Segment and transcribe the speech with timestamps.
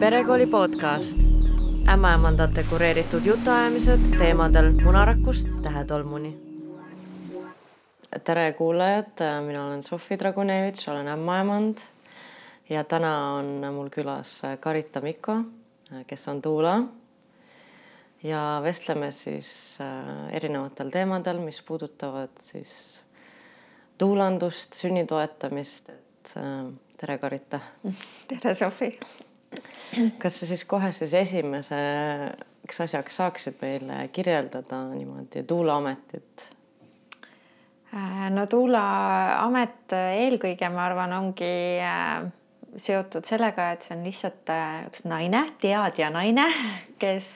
[0.00, 1.18] perekooli podcast,
[1.92, 6.38] ämmaemandate kureeritud jutuajamised teemadel munarakust tähetolmuni.
[8.24, 11.78] tere kuulajad, mina olen Sofi Dragunevitš, olen ämmaemand
[12.70, 15.36] ja täna on mul külas Karita Mikko,
[16.06, 16.82] kes on duula.
[18.22, 23.00] ja vestleme siis äh, erinevatel teemadel, mis puudutavad siis
[24.00, 27.60] duulandust, sünni toetamist, et äh, tere, Karita.
[28.28, 28.98] tere, Sofi.
[30.18, 36.50] Kas sa siis kohe siis esimeseks asjaks saaksid meile kirjeldada niimoodi tuulaametit?
[37.90, 41.50] Äh, no tuulaamet eelkõige, ma arvan, ongi
[41.82, 42.22] äh,
[42.78, 46.46] seotud sellega, et see on lihtsalt äh, üks naine, teadja naine,
[47.02, 47.34] kes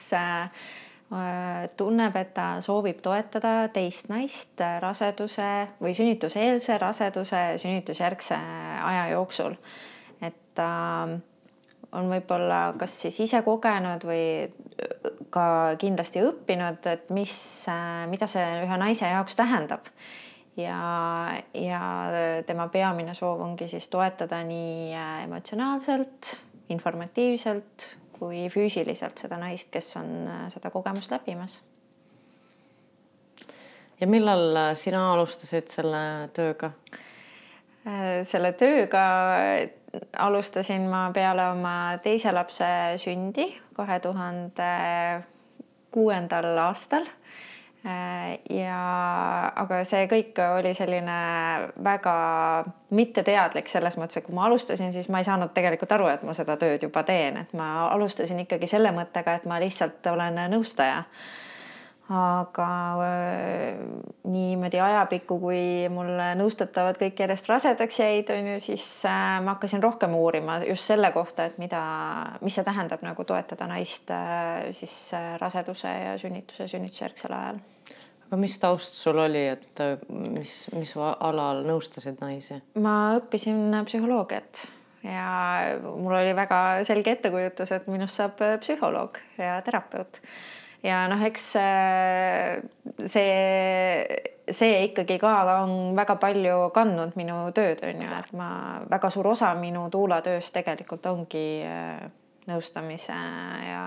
[1.77, 8.39] tunneb, et ta soovib toetada teist naist raseduse või sünnituseelse raseduse, sünnitusjärgse
[8.89, 9.53] aja jooksul.
[10.25, 10.71] et ta
[11.91, 14.23] on võib-olla kas siis ise kogenud või
[15.33, 15.47] ka
[15.79, 17.35] kindlasti õppinud, et mis,
[18.11, 19.91] mida see ühe naise jaoks tähendab.
[20.57, 20.79] ja,
[21.53, 21.81] ja
[22.47, 26.33] tema peamine soov ongi siis toetada nii emotsionaalselt,
[26.69, 27.89] informatiivselt
[28.19, 31.61] kui füüsiliselt seda naist, kes on äh, seda kogemust läbimas.
[33.99, 36.01] ja millal äh, sina alustasid selle
[36.35, 36.71] tööga?
[37.85, 39.05] Äh, selle tööga
[40.17, 42.65] alustasin ma peale oma teise lapse
[43.01, 44.71] sündi kahe tuhande
[45.91, 47.07] kuuendal aastal
[47.85, 48.77] Äh, ja
[49.61, 51.17] aga see kõik oli selline
[51.85, 52.13] väga
[52.97, 56.33] mitteteadlik selles mõttes, et kui ma alustasin, siis ma ei saanud tegelikult aru, et ma
[56.33, 61.03] seda tööd juba teen, et ma alustasin ikkagi selle mõttega, et ma lihtsalt olen nõustaja.
[62.05, 62.69] Aga
[63.01, 63.79] äh,
[64.29, 69.83] niimoodi ajapikku, kui mul nõustatavad kõik järjest rasedaks jäid, on ju, siis äh, ma hakkasin
[69.83, 71.81] rohkem uurima just selle kohta, et mida,
[72.45, 74.13] mis see tähendab nagu toetada naist
[74.77, 74.99] siis
[75.41, 77.63] raseduse ja sünnituse, sünnitusjärgsel ajal
[78.25, 80.01] aga mis taust sul oli, et äh,
[80.33, 82.59] mis, mis alal nõustasid naisi?
[82.81, 84.65] ma õppisin psühholoogiat
[85.05, 85.29] ja
[85.83, 90.21] mul oli väga selge ettekujutus, et minust saab äh, psühholoog ja terapeut.
[90.85, 92.61] Ja noh, eks äh,
[93.09, 98.49] see, see ikkagi ka on väga palju kandnud minu tööd, on ju, et ma
[98.91, 101.47] väga suur osa minu tuulatööst tegelikult ongi
[102.45, 103.17] nõustamise
[103.65, 103.83] ja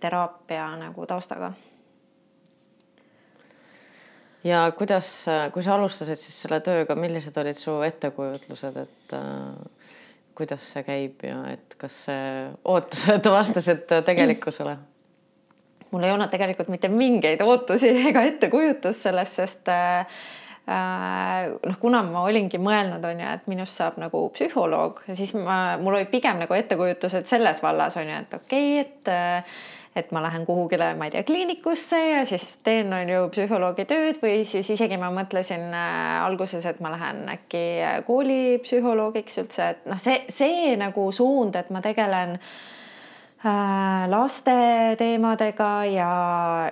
[0.00, 1.54] teraapia nagu taustaga
[4.44, 5.08] ja kuidas,
[5.52, 9.90] kui sa alustasid siis selle tööga, millised olid su ettekujutlused, et äh,
[10.36, 12.02] kuidas see käib ja et kas
[12.64, 14.78] ootused vastasid tegelikkusele?
[15.90, 20.20] Mul ei olnud tegelikult mitte mingeid ootusi ega ettekujutust sellest, sest äh,
[20.70, 25.76] äh, noh, kuna ma olingi mõelnud, on ju, et minust saab nagu psühholoog, siis ma,
[25.82, 29.60] mul oli pigem nagu ettekujutused selles vallas on ju, et okei okay,, et äh,
[29.98, 34.20] et ma lähen kuhugile, ma ei tea, kliinikusse ja siis teen, on ju, psühholoogi tööd
[34.22, 37.64] või siis isegi ma mõtlesin äh, alguses, et ma lähen äkki
[38.06, 42.52] koolipsühholoogiks üldse, et noh, see, see nagu suund, et ma tegelen äh,
[43.42, 44.54] laste
[45.00, 46.08] teemadega ja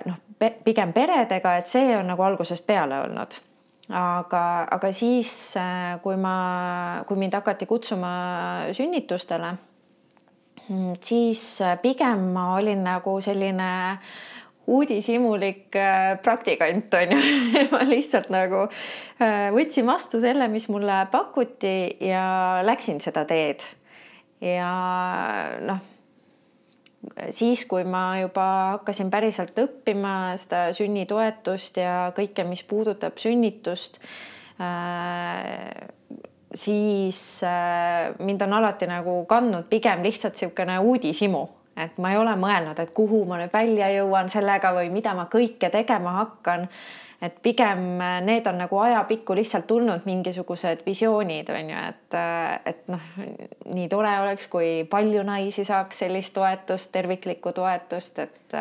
[0.05, 0.19] noh,
[0.63, 3.33] pigem peredega, et see on nagu algusest peale olnud
[3.89, 6.35] aga, aga siis, äh, kui ma,
[7.09, 8.11] kui mind hakati kutsuma
[8.77, 9.55] sünnitustele
[10.69, 13.97] Mm, siis äh, pigem ma olin nagu selline
[14.69, 17.21] uudishimulik äh, praktikant on ju
[17.71, 18.67] ma lihtsalt nagu
[19.17, 23.65] äh, võtsin vastu selle, mis mulle pakuti ja läksin seda teed.
[24.45, 24.69] ja
[25.65, 25.81] noh,
[27.31, 34.01] siis, kui ma juba hakkasin päriselt õppima seda sünnitoetust ja kõike, mis puudutab sünnitust
[36.55, 41.43] siis äh, mind on alati nagu kandnud pigem lihtsalt niisugune uudishimu,
[41.77, 45.29] et ma ei ole mõelnud, et kuhu ma nüüd välja jõuan sellega või mida ma
[45.31, 46.67] kõike tegema hakkan.
[47.21, 52.59] Et pigem äh, need on nagu ajapikku lihtsalt tulnud mingisugused visioonid on ju, et, äh,
[52.65, 53.07] et noh,
[53.65, 58.59] nii tore oleks, kui palju naisi saaks sellist toetust, terviklikku toetust, et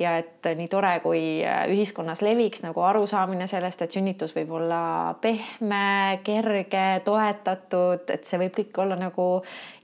[0.00, 4.82] ja et nii tore, kui äh, ühiskonnas leviks nagu arusaamine sellest, et sünnitus võib olla
[5.20, 9.28] pehme, kerge, toetatud, et see võib kõik olla nagu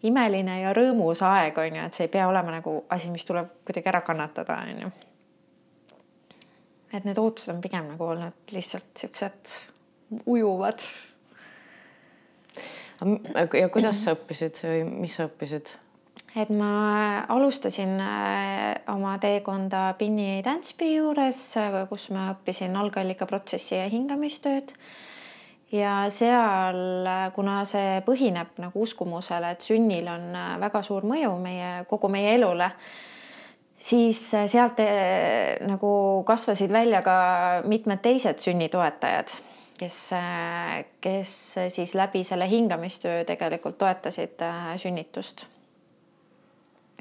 [0.09, 3.53] imeline ja rõõmus aeg on ju, et see ei pea olema nagu asi, mis tuleb
[3.67, 4.94] kuidagi ära kannatada, on ju.
[6.96, 9.56] Et need ootused on pigem nagu olnud lihtsalt siuksed
[10.26, 10.84] ujuvad.
[13.60, 15.75] ja kuidas sa õppisid või mis sa õppisid?
[16.37, 21.43] et ma alustasin äh, oma teekonda Pinni Dancepi juures,
[21.88, 24.72] kus ma õppisin algallika protsessi ja hingamistööd.
[25.72, 30.31] ja seal, kuna see põhineb nagu uskumusele, et sünnil on
[30.62, 32.70] väga suur mõju meie kogu meie elule,
[33.78, 37.19] siis sealt eh, nagu kasvasid välja ka
[37.64, 39.34] mitmed teised sünnitoetajad,
[39.78, 39.99] kes,
[41.00, 41.34] kes
[41.69, 44.43] siis läbi selle hingamistöö tegelikult toetasid
[44.81, 45.46] sünnitust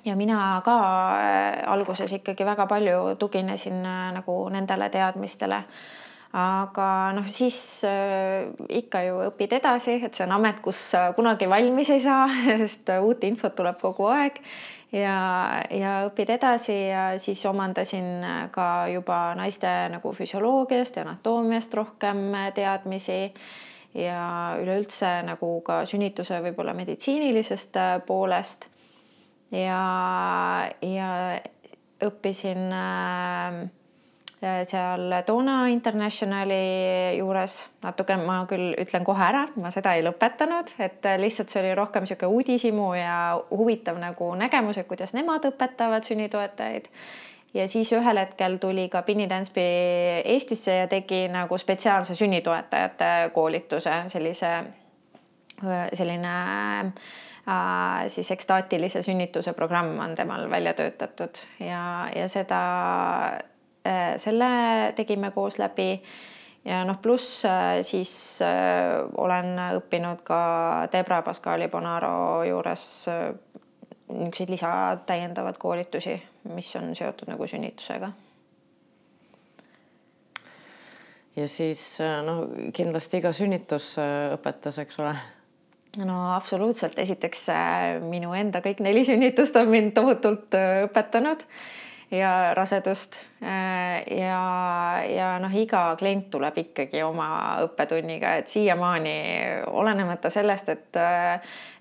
[0.06, 0.78] ja mina ka
[1.18, 5.64] äh, alguses ikkagi väga palju tuginesin äh, nagu nendele teadmistele.
[6.36, 7.58] aga noh, siis
[7.88, 12.28] äh, ikka ju õpid edasi, et see on amet, kus kunagi valmis ei saa,
[12.62, 14.42] sest uut infot tuleb kogu aeg
[14.92, 15.18] ja,
[15.72, 23.34] ja õpid edasi ja siis omandasin ka juba naiste nagu füsioloogiast ja anatoomiast rohkem teadmisi.
[23.96, 27.78] Ja üleüldse nagu ka sünnituse võib-olla meditsiinilisest
[28.08, 28.68] poolest.
[29.56, 29.84] Ja,
[30.84, 31.12] ja
[32.04, 33.62] õppisin äh,
[34.70, 41.06] seal Dona Internationali juures natuke, ma küll ütlen kohe ära, ma seda ei lõpetanud, et
[41.22, 43.18] lihtsalt see oli rohkem niisugune uudishimu ja
[43.52, 46.90] huvitav nagu nägemus, et kuidas nemad õpetavad sünnitoetajaid.
[47.56, 49.68] ja siis ühel hetkel tuli ka Pinni Tänspi
[50.24, 54.52] Eestisse ja tegi nagu spetsiaalse sünnitoetajate koolituse, sellise,
[55.94, 56.36] selline
[57.48, 62.62] äh, siis ekstaatilise sünnituse programm on temal välja töötatud ja, ja seda,
[64.18, 64.48] selle
[64.96, 66.02] tegime koos läbi.
[66.66, 68.40] ja noh, pluss äh, siis
[69.18, 70.40] olen õppinud ka
[70.94, 73.06] Debra Pascali Bonaro juures
[74.10, 74.72] niisuguseid lisa
[75.06, 76.16] täiendavaid koolitusi,
[76.54, 78.12] mis on seotud nagu sünnitusega.
[81.36, 85.16] Ja siis noh, kindlasti iga sünnitus õpetas, eks ole.
[86.04, 91.46] No absoluutselt, esiteks äh, minu enda kõik neli sünnitust on mind tohutult äh, õpetanud
[92.12, 94.42] ja rasedust äh, ja,
[95.10, 97.28] ja noh, iga klient tuleb ikkagi oma
[97.66, 99.18] õppetunniga, et siiamaani
[99.72, 101.02] olenemata sellest, et,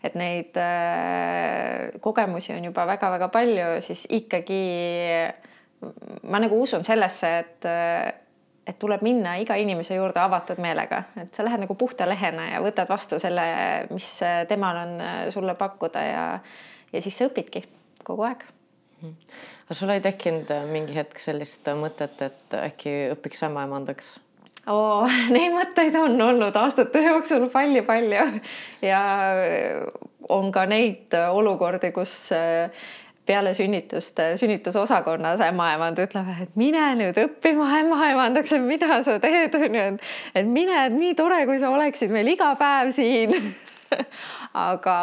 [0.04, 0.58] et neid
[2.04, 4.60] kogemusi on juba väga-väga palju, siis ikkagi
[6.30, 7.72] ma nagu usun sellesse, et
[8.66, 12.62] et tuleb minna iga inimese juurde avatud meelega, et sa lähed nagu puhta lehena ja
[12.64, 13.44] võtad vastu selle,
[13.92, 14.08] mis
[14.48, 16.26] temal on äh, sulle pakkuda ja,
[16.92, 17.66] ja siis sa õpidki
[18.04, 18.46] kogu aeg.
[19.04, 19.14] Mhm.
[19.66, 24.16] aga sul ei tekkinud äh, mingi hetk sellist äh, mõtet, et äkki õpiks ämmaemandaks?
[24.72, 25.04] oo,
[25.34, 28.26] neid mõtteid on olnud aastate jooksul palju-palju
[28.84, 29.00] ja
[30.32, 32.14] on ka neid olukordi, kus
[33.28, 39.78] peale sünnitust sünnitusosakonnas ämmaemand ütleb, et mine nüüd õppima ämmaemandaks, et mida sa teed, on
[39.78, 40.10] ju, et,
[40.40, 43.36] et mine, et nii tore, kui sa oleksid meil iga päev siin
[44.68, 44.96] aga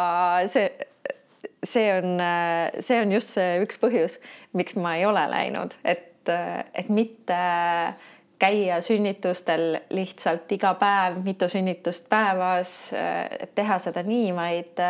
[0.50, 0.70] see,
[1.64, 2.18] see on,
[2.80, 4.18] see on just see üks põhjus,
[4.58, 7.38] miks ma ei ole läinud, et, et mitte
[8.42, 14.82] käia sünnitustel lihtsalt iga päev, mitu sünnitust päevas, et teha seda nii, vaid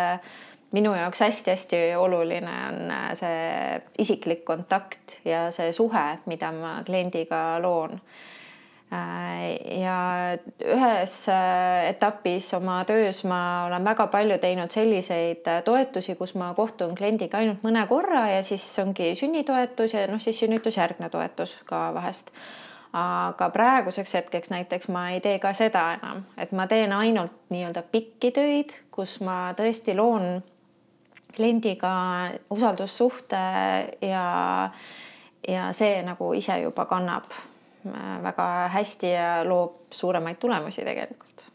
[0.73, 7.59] minu jaoks hästi-hästi oluline on äh, see isiklik kontakt ja see suhe, mida ma kliendiga
[7.63, 8.01] loon.
[8.93, 16.35] Äh, ja ühes äh, etapis oma töös ma olen väga palju teinud selliseid toetusi, kus
[16.37, 21.55] ma kohtun kliendiga ainult mõne korra ja siis ongi sünnitoetus ja noh, siis sünnitusjärgne toetus
[21.65, 22.29] ka vahest.
[22.93, 27.87] Aga praeguseks hetkeks näiteks ma ei tee ka seda enam, et ma teen ainult nii-öelda
[27.95, 30.43] pikki töid, kus ma tõesti loon
[31.33, 31.95] kliendiga
[32.53, 33.41] usaldussuhte
[34.05, 34.27] ja,
[35.49, 37.33] ja see nagu ise juba kannab.
[37.33, 37.52] äh,
[38.23, 41.47] väga hästi ja loob suuremaid tulemusi tegelikult.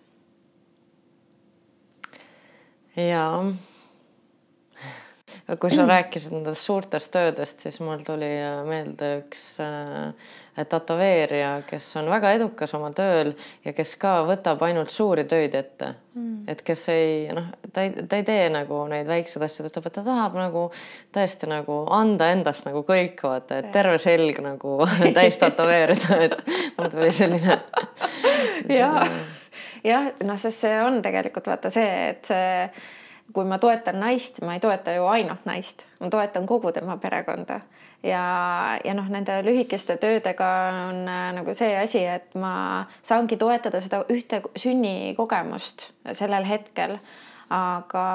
[2.98, 3.44] ja
[5.56, 8.28] kui sa rääkisid nendest suurtest töödest, siis mul tuli
[8.68, 10.10] meelde üks äh,
[10.58, 13.32] tätoveerija, kes on väga edukas oma tööl
[13.66, 15.94] ja kes ka võtab ainult suuri töid ette.
[16.18, 16.50] Mm..
[16.50, 19.88] et kes ei noh, ta ei, ta ei tee nagu neid väikseid asju, ta ütleb,
[19.88, 20.64] et ta tahab nagu
[21.14, 24.80] tõesti nagu anda endast nagu kõik, vaata, et terve selg nagu
[25.18, 26.38] täis tätoveerida, et
[26.80, 27.60] mul tuli selline,
[28.18, 28.80] selline....
[28.82, 29.20] jah,
[29.86, 32.97] jah, noh, sest see on tegelikult vaata see, et see
[33.34, 37.62] kui ma toetan naist, ma ei toeta ju ainult naist, ma toetan kogu tema perekonda.
[38.06, 38.22] Ja,
[38.86, 40.50] ja noh, nende lühikeste töödega
[40.88, 47.00] on äh, nagu see asi, et ma saangi toetada seda ühte sünnikogemust sellel hetkel,
[47.50, 48.06] aga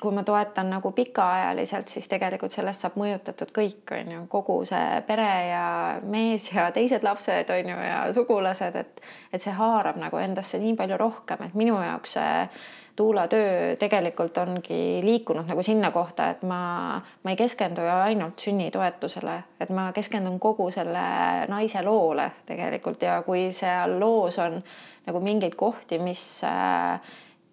[0.00, 5.00] kui ma toetan nagu pikaajaliselt, siis tegelikult sellest saab mõjutatud kõik, on ju, kogu see
[5.06, 5.64] pere ja
[6.02, 9.02] mees ja teised lapsed, on ju, ja sugulased, et
[9.32, 12.46] et see haarab nagu endasse nii palju rohkem, et minu jaoks see
[13.00, 18.42] Tuula töö tegelikult ongi liikunud nagu sinna kohta, et ma, ma ei keskendu ju ainult
[18.44, 21.04] sünnitoetusele, et ma keskendun kogu selle
[21.48, 24.58] naise loole tegelikult ja kui seal loos on
[25.06, 26.42] nagu mingeid kohti, mis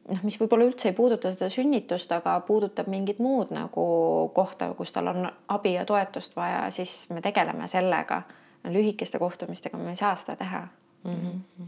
[0.08, 3.88] noh, mis võib-olla üldse ei puuduta seda sünnitust, aga puudutab mingit muud nagu
[4.36, 8.24] kohta, kus tal on abi ja toetust vaja, siis me tegeleme sellega.
[8.68, 10.68] lühikeste kohtumistega me ei saa seda teha
[11.04, 11.14] mm.
[11.14, 11.68] -hmm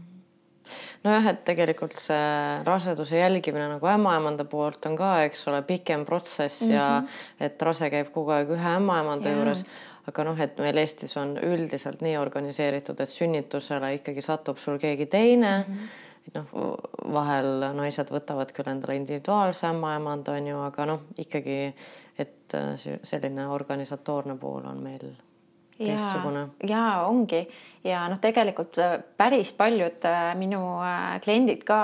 [1.04, 6.62] nojah, et tegelikult see raseduse jälgimine nagu ämmaemanda poolt on ka, eks ole, pikem protsess
[6.62, 6.72] mm -hmm.
[6.72, 7.08] ja mhm.
[7.40, 9.64] et rase käib kogu aeg ühe ämmaemanda juures.
[10.08, 15.06] aga noh, et meil Eestis on üldiselt nii organiseeritud, et sünnitusele ikkagi satub sul keegi
[15.06, 15.74] teine mm.
[15.74, 16.76] -hmm et noh,
[17.14, 21.58] vahel naised võtavad küll endale individuaalse ämmaemanda on ju, aga noh, ikkagi,
[22.20, 22.60] et
[23.08, 25.10] selline organisatoorne pool on meil
[25.80, 26.48] teistsugune.
[26.68, 27.48] ja ongi
[27.84, 31.80] ja noh, tegelikult äh, päris paljud äh, minu äh, kliendid ka,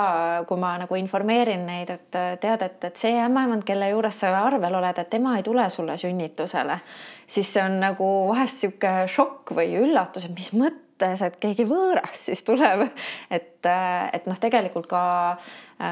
[0.48, 4.76] kui ma nagu informeerin neid, et tead, et, et see ämmaemand, kelle juures sa arvel
[4.80, 6.78] oled, et tema ei tule sulle sünnitusele,
[7.26, 12.26] siis see on nagu vahest sihuke šokk või üllatus, et mis mõttes, et keegi võõras
[12.28, 12.86] siis tuleb,
[13.30, 15.02] et, et noh, tegelikult ka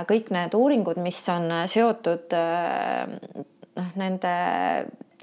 [0.08, 4.34] kõik need uuringud, mis on seotud noh, nende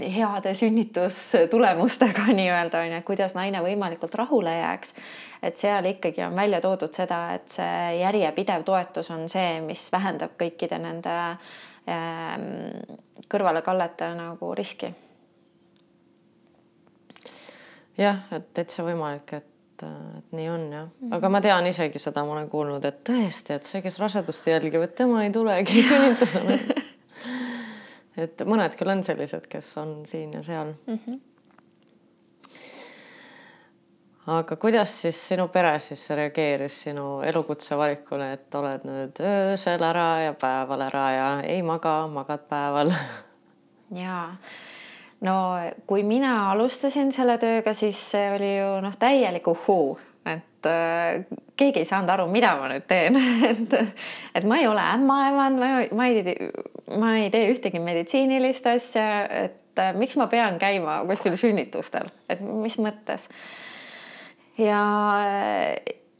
[0.09, 4.93] heade sünnitustulemustega nii-öelda on ju, et kuidas naine võimalikult rahule jääks.
[5.41, 10.35] et seal ikkagi on välja toodud seda, et see järjepidev toetus on see, mis vähendab
[10.39, 11.15] kõikide nende
[11.89, 12.49] ähm,
[13.29, 14.93] kõrvalekallete nagu riski.
[17.97, 19.50] jah, et täitsa võimalik, et,
[19.87, 21.15] et nii on jah -hmm.
[21.15, 24.81] aga ma tean isegi seda, ma olen kuulnud, et tõesti, et see, kes rasedust jälgib,
[24.81, 26.59] et tema ei tulegi sünnitusele
[28.17, 30.99] et mõned küll on sellised, kes on siin ja seal mm.
[31.05, 31.19] -hmm.
[34.35, 40.09] aga kuidas siis sinu pere siis reageeris sinu elukutse valikule, et oled nüüd öösel ära
[40.25, 42.93] ja päeval ära ja ei maga, magad päeval?
[44.03, 44.37] jaa
[45.21, 45.35] no
[45.87, 49.99] kui mina alustasin selle tööga, siis see oli ju noh, täielik uhhuu
[50.61, 53.17] et äh, keegi ei saanud aru, mida ma nüüd teen.
[53.51, 53.73] Et,
[54.37, 56.35] et ma ei ole ämmaemand, ma, ma ei,
[57.01, 59.07] ma ei tee ühtegi meditsiinilist asja,
[59.45, 63.25] et äh, miks ma pean käima kuskil sünnitustel, et mis mõttes.
[64.61, 64.83] ja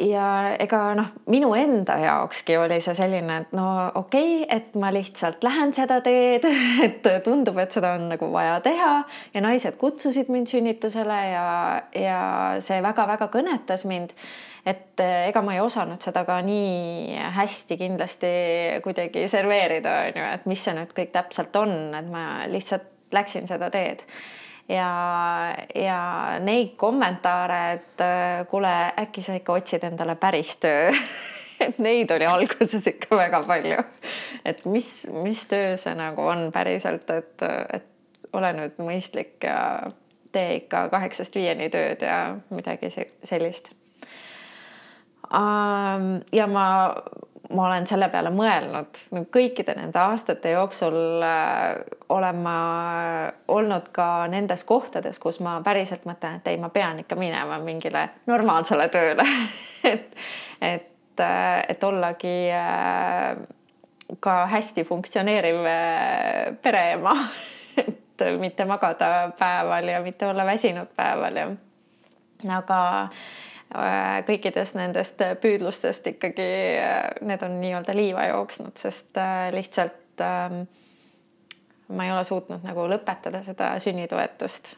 [0.02, 0.26] ja
[0.60, 3.66] ega noh, minu enda jaokski oli see selline, et no
[4.00, 6.46] okei okay,, et ma lihtsalt lähen seda teed,
[6.88, 8.94] et tundub, et seda on nagu vaja teha
[9.34, 11.48] ja naised kutsusid mind sünnitusele ja,
[11.98, 12.22] ja
[12.64, 14.16] see väga-väga kõnetas mind.
[14.66, 18.34] et ega ma ei osanud seda ka nii hästi kindlasti
[18.86, 23.50] kuidagi serveerida, on ju, et mis see nüüd kõik täpselt on, et ma lihtsalt läksin
[23.50, 24.06] seda teed
[24.72, 24.92] ja,
[25.76, 26.00] ja
[26.40, 28.72] neid kommentaare, et äh, kuule,
[29.04, 30.90] äkki sa ikka otsid endale päris töö
[31.68, 33.84] et neid oli alguses ikka väga palju.
[34.46, 37.88] et mis, mis töö see nagu on päriselt, et, et
[38.38, 39.92] ole nüüd mõistlik ja
[40.32, 42.92] tee ikka kaheksast viieni tööd ja midagi
[43.24, 43.72] sellist.
[45.32, 46.66] ja ma
[47.56, 49.00] ma olen selle peale mõelnud,
[49.34, 52.58] kõikide nende aastate jooksul äh, olen ma
[53.52, 58.08] olnud ka nendes kohtades, kus ma päriselt mõtlen, et ei, ma pean ikka minema mingile
[58.30, 59.26] normaalsele tööle.
[59.82, 60.12] Et,
[60.62, 63.40] et, äh, et ollagi äh,
[64.22, 65.64] ka hästi funktsioneeriv
[66.62, 67.16] pereema.
[68.22, 71.48] Et mitte magada päeval ja mitte olla väsinud päeval ja.
[72.58, 72.78] Aga
[74.28, 76.48] kõikidest nendest püüdlustest ikkagi
[76.82, 80.64] äh, need on nii-öelda liiva jooksnud, sest äh, lihtsalt ähm,
[81.92, 84.76] ma ei ole suutnud nagu lõpetada seda sünnitoetust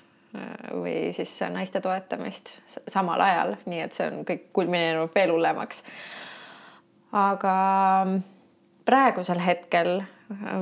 [0.73, 2.49] või siis naiste toetamist
[2.89, 5.83] samal ajal, nii et see on kõik kulmineerunud veel hullemaks.
[7.13, 7.53] aga
[8.85, 10.01] praegusel hetkel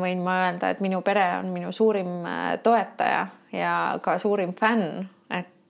[0.02, 2.28] võin ma öelda, et minu pere on minu suurim
[2.64, 5.08] toetaja ja ka suurim fänn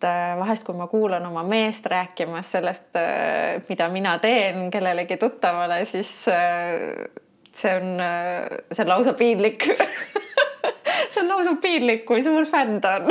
[0.01, 5.17] et äh, vahest, kui ma kuulan oma meest rääkimas sellest, äh, mida mina teen kellelegi
[5.17, 7.05] tuttavale, siis äh,
[7.53, 8.01] see on,
[8.71, 9.67] see on lausa piinlik.
[11.11, 13.09] See on lausa piinlik, kui suur fänn ta on.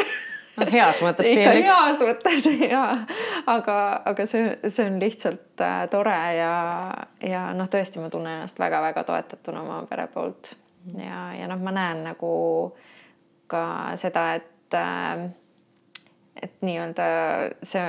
[0.57, 1.67] No heas mõttes piinlik.
[1.67, 2.85] heas mõttes ja,
[3.51, 3.75] aga,
[4.09, 6.55] aga see, see on lihtsalt äh, tore ja,
[7.21, 10.55] ja noh, tõesti, ma tunnen ennast väga-väga toetatuna oma pere poolt.
[10.97, 12.33] Ja, ja noh, ma näen nagu
[13.53, 13.65] ka
[14.01, 15.29] seda, et äh,
[16.43, 17.07] et nii-öelda
[17.67, 17.85] see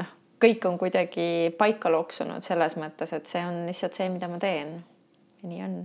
[0.00, 4.40] noh, kõik on kuidagi paika loksunud selles mõttes, et see on lihtsalt see, mida ma
[4.42, 4.80] teen.
[5.42, 5.78] ja nii on.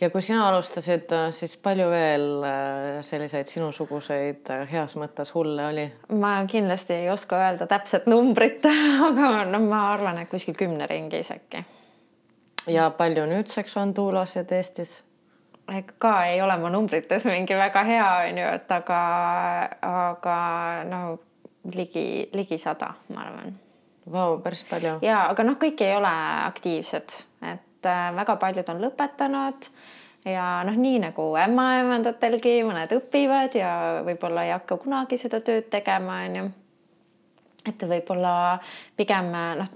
[0.00, 5.86] ja kui sina alustasid, siis palju veel äh, selliseid sinusuguseid äh, heas mõttes hulle oli?
[6.18, 8.66] ma kindlasti ei oska öelda täpset numbrit,
[9.10, 11.64] aga no ma arvan, et kuskil kümne ringis äkki
[12.66, 15.02] ja palju nüüdseks on tuulasid Eestis?
[15.98, 19.00] Ka ei ole ma numbrites mingi väga hea, on ju, et aga,
[19.88, 20.36] aga
[20.88, 21.02] no
[21.74, 23.58] ligi, ligi sada, ma arvan.
[24.12, 24.96] Vau, päris palju.
[25.06, 26.12] ja, aga noh, kõik ei ole
[26.48, 29.68] aktiivsed, et äh, väga paljud on lõpetanud
[30.26, 33.70] ja noh, nii nagu ämmaemandatelgi mõned õpivad ja
[34.06, 36.48] võib-olla ei hakka kunagi seda tööd tegema, on ju
[37.68, 38.58] et võib-olla
[38.98, 39.72] pigem noh,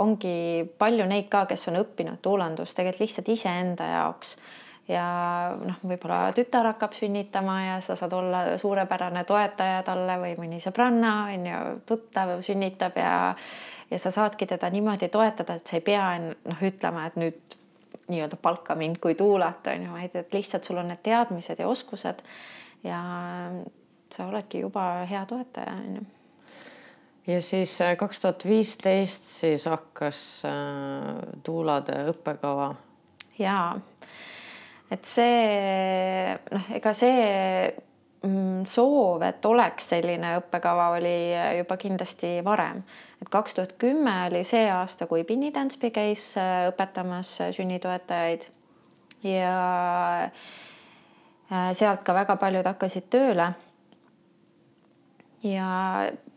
[0.00, 4.36] ongi palju neid ka, kes on õppinud tuulandust tegelikult lihtsalt iseenda jaoks
[4.88, 5.06] ja
[5.60, 11.12] noh, võib-olla tütar hakkab sünnitama ja sa saad olla suurepärane toetaja talle või mõni sõbranna
[11.34, 13.12] on ju, tuttav sünnitab ja
[13.90, 17.56] ja sa saadki teda niimoodi toetada, et sa ei pea noh, ütlema, et nüüd
[18.08, 21.68] nii-öelda palka mind kui tuulat on ju, vaid et lihtsalt sul on need teadmised ja
[21.68, 22.20] oskused
[22.84, 23.00] ja
[24.14, 26.06] sa oledki juba hea toetaja on ju
[27.28, 31.12] ja siis äh, kaks tuhat viisteist siis hakkas äh,
[31.44, 32.74] tuulade õppekava.
[33.38, 33.76] jaa
[34.90, 37.24] et see noh, ega see
[38.22, 41.16] mm, soov, et oleks selline õppekava, oli
[41.58, 42.82] juba kindlasti varem.
[43.22, 48.48] et kaks tuhat kümme oli see aasta, kui Pinni Tänspi käis äh, õpetamas sünnitoetajaid
[49.22, 49.54] ja
[51.50, 53.52] äh, sealt ka väga paljud hakkasid tööle.
[55.42, 55.68] ja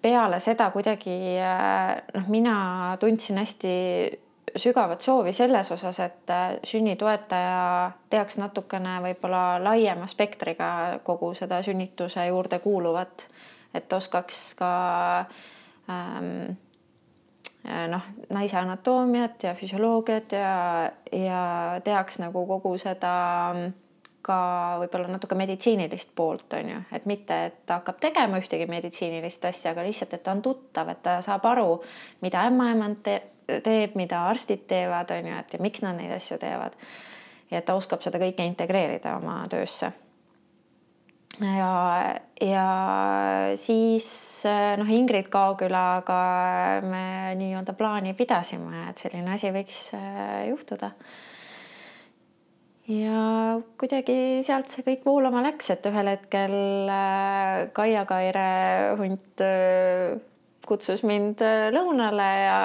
[0.01, 3.72] peale seda kuidagi äh, noh, mina tundsin hästi
[4.55, 12.25] sügavat soovi selles osas, et äh, sünnitoetaja teaks natukene võib-olla laiema spektriga kogu seda sünnituse
[12.27, 13.27] juurde kuuluvat,
[13.74, 14.72] et oskaks ka
[15.89, 16.58] ähm,
[17.67, 20.58] äh, noh, naise anatoomiat ja füsioloogiat ja,
[21.12, 21.43] ja
[21.84, 23.15] teaks nagu kogu seda
[24.22, 24.38] ka
[24.84, 29.74] võib-olla natuke meditsiinilist poolt on ju, et mitte, et ta hakkab tegema ühtegi meditsiinilist asja,
[29.74, 31.79] aga lihtsalt, et ta on tuttav, et ta saab aru,
[32.22, 36.38] mida ämmaemand teeb teeb, mida arstid teevad, on ju, et ja miks nad neid asju
[36.42, 36.78] teevad.
[37.52, 39.92] ja et ta oskab seda kõike integreerida oma töösse.
[41.42, 41.74] ja,
[42.42, 42.68] ja
[43.60, 44.08] siis
[44.78, 46.22] noh, Ingrid Kaokülaga
[46.86, 50.94] me nii-öelda plaani pidasime, et selline asi võiks äh, juhtuda
[52.92, 56.56] ja kuidagi sealt see kõik voolama läks, et ühel hetkel
[56.92, 58.48] äh, Kaia Kaire
[59.00, 60.18] hunt äh,
[60.68, 61.42] kutsus mind
[61.74, 62.58] lõunale ja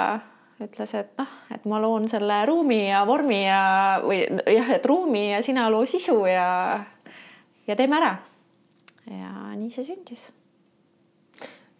[0.63, 3.61] ütles, et noh, et ma loon selle ruumi ja vormi ja,
[4.03, 6.47] või jah, et ruumi ja sina loo sisu ja,
[7.67, 8.15] ja teeme ära.
[9.11, 10.29] ja nii see sündis.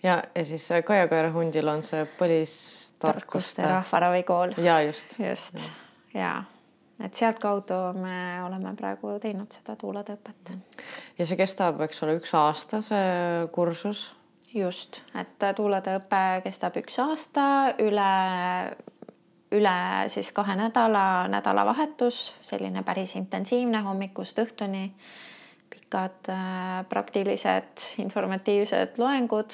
[0.03, 4.59] ja, ja siis Kaia Kaera hundil on see põlistarkuste rahvaravikool.
[4.61, 5.17] ja just.
[5.19, 5.57] just
[6.13, 6.35] ja, ja
[7.03, 10.53] et sealtkaudu me oleme praegu teinud seda tuuleõpet.
[11.17, 14.07] ja see kestab, eks ole, üks aasta, see kursus
[14.57, 17.45] just, et tuuletööõpe kestab üks aasta
[17.83, 18.11] üle,
[19.55, 19.77] üle
[20.13, 24.91] siis kahe nädala, nädalavahetus, selline päris intensiivne hommikust õhtuni.
[25.69, 29.53] pikad äh, praktilised informatiivsed loengud.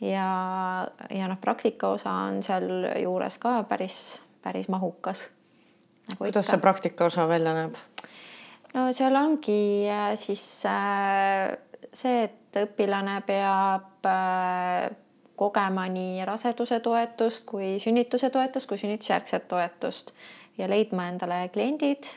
[0.00, 5.30] ja, ja noh, praktika osa on sealjuures ka päris, päris mahukas
[6.10, 6.24] nagu.
[6.24, 7.76] kuidas see praktika osa välja näeb?
[8.74, 11.56] no seal ongi äh, siis äh,
[11.92, 14.90] see, et et õpilane peab äh,
[15.36, 20.12] kogema nii raseduse toetust kui sünnituse toetust kui sünnitusjärgset toetust
[20.58, 22.10] ja leidma endale kliendid,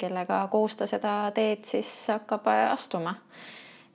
[0.00, 3.14] kellega koos ta seda teed siis hakkab äh, astuma.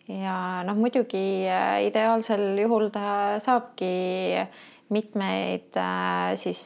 [0.08, 3.92] ja noh, muidugi äh, ideaalsel juhul ta saabki
[4.94, 5.74] mitmeid
[6.38, 6.60] siis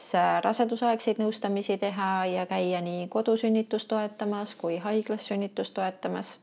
[0.44, 6.36] rasedusaegseid nõustamisi teha ja käia nii kodusünnitust toetamas kui haiglas sünnitust toetamas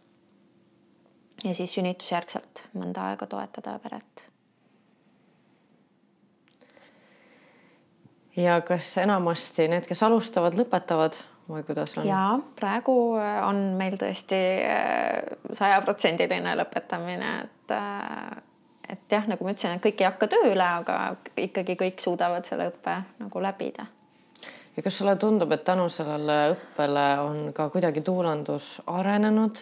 [1.44, 4.26] ja siis sünnitusjärgselt mõnda aega toetada peret.
[8.38, 11.18] ja kas enamasti need, kes alustavad, lõpetavad
[11.50, 12.08] või kuidas on?
[12.08, 18.44] ja praegu äh, on meil tõesti äh, sajaprotsendiline lõpetamine, et äh,
[18.88, 22.70] et jah, nagu ma ütlesin, et kõik ei hakka tööle, aga ikkagi kõik suudavad selle
[22.72, 23.88] õppe nagu läbida
[24.78, 29.60] ja kas sulle tundub, et tänu sellele õppele on ka kuidagi tuulandus arenenud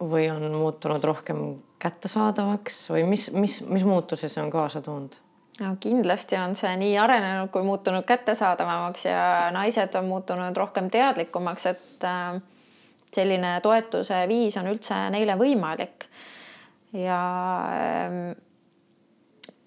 [0.00, 1.38] või on muutunud rohkem
[1.82, 5.16] kättesaadavaks või mis, mis, mis muutusi see on kaasa toonud?
[5.60, 11.66] no kindlasti on see nii arenenud kui muutunud kättesaadavamaks ja naised on muutunud rohkem teadlikumaks,
[11.66, 12.40] et äh,
[13.14, 16.08] selline toetuse viis on üldse neile võimalik.
[16.92, 17.20] ja
[17.72, 18.32] ähm,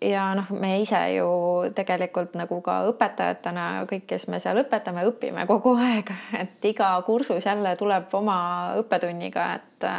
[0.02, 1.28] ja noh, me ise ju
[1.76, 7.46] tegelikult nagu ka õpetajatena kõik, kes me seal õpetame, õpime kogu aeg, et iga kursus
[7.46, 8.40] jälle tuleb oma
[8.82, 9.90] õppetunniga, et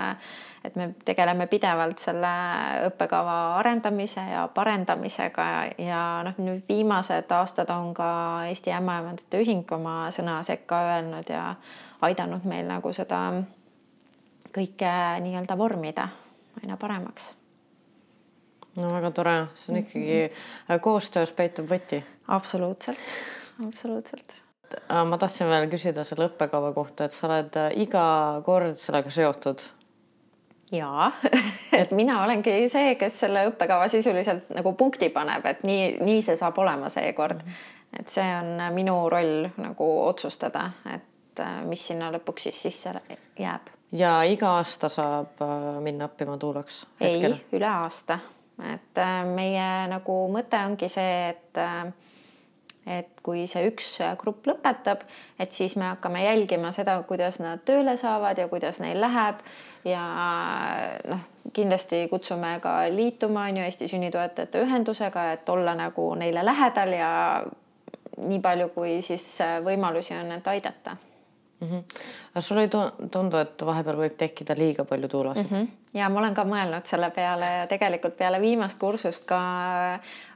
[0.66, 2.30] et me tegeleme pidevalt selle
[2.88, 5.44] õppekava arendamise ja parendamisega
[5.78, 8.08] ja noh, nüüd viimased aastad on ka
[8.48, 11.52] Eesti Ämmaemandate Ühing oma sõna sekka öelnud ja
[12.02, 13.20] aidanud meil nagu seda
[14.56, 16.08] kõike nii-öelda vormida
[16.58, 17.30] aina paremaks
[18.76, 20.34] no väga tore, see on ikkagi mm
[20.68, 20.80] -hmm.
[20.80, 22.02] koostöös peitub võti.
[22.28, 22.98] absoluutselt,
[23.66, 24.34] absoluutselt.
[24.90, 29.10] Äh, ma tahtsin veel küsida selle õppekava kohta, et sa oled äh, iga kord sellega
[29.10, 29.62] seotud.
[30.72, 31.12] jaa
[31.80, 36.36] et mina olengi see, kes selle õppekava sisuliselt nagu punkti paneb, et nii, nii see
[36.36, 37.40] saab olema seekord.
[37.42, 38.00] -hmm.
[38.00, 42.94] et see on minu roll nagu otsustada, et mis sinna lõpuks siis sisse
[43.38, 43.70] jääb.
[43.92, 45.40] ja iga aasta saab
[45.80, 46.86] minna õppima tuulaks?
[47.00, 48.18] ei, üle aasta
[48.64, 51.88] et äh, meie nagu mõte ongi see, et äh,
[52.86, 55.00] et kui see üks grupp lõpetab,
[55.42, 59.42] et siis me hakkame jälgima seda, kuidas nad tööle saavad ja kuidas neil läheb.
[59.86, 60.04] Ja
[61.10, 66.94] noh, kindlasti kutsume ka liituma on ju Eesti Sünnitoetajate Ühendusega, et olla nagu neile lähedal
[66.94, 67.10] ja
[68.16, 69.26] nii palju, kui siis
[69.66, 70.96] võimalusi on, et aidata
[71.60, 71.68] mm.
[71.68, 71.82] -hmm.
[72.30, 72.68] aga sul ei
[73.10, 75.56] tundu, et vahepeal võib tekkida liiga palju tuulasid mm?
[75.56, 75.68] -hmm.
[75.94, 79.40] ja ma olen ka mõelnud selle peale ja tegelikult peale viimast kursust ka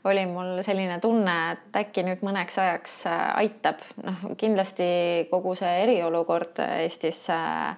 [0.05, 4.85] oli mul selline tunne, et äkki nüüd mõneks ajaks äh, aitab, noh, kindlasti
[5.31, 7.77] kogu see eriolukord Eestis äh,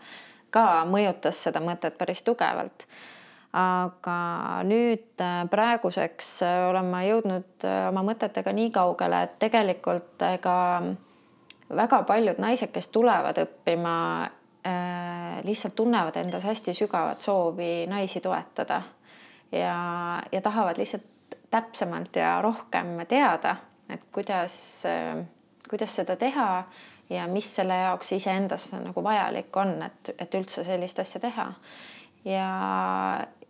[0.50, 2.86] ka mõjutas seda mõtet päris tugevalt
[3.52, 4.18] aga
[4.64, 10.94] nüüd äh, praeguseks olen ma jõudnud oma mõtetega nii kaugele, et tegelikult ega äh,
[11.76, 13.96] väga paljud naised, kes tulevad õppima
[14.66, 18.82] äh,, lihtsalt tunnevad endas hästi sügavat soovi naisi toetada
[19.52, 19.76] ja,
[20.32, 21.08] ja tahavad lihtsalt
[21.52, 23.56] täpsemalt ja rohkem teada,
[23.90, 24.56] et kuidas
[24.88, 25.24] äh,,
[25.68, 26.64] kuidas seda teha
[27.10, 31.46] ja mis selle jaoks iseendas nagu vajalik on, et, et üldse sellist asja teha.
[32.24, 32.48] ja,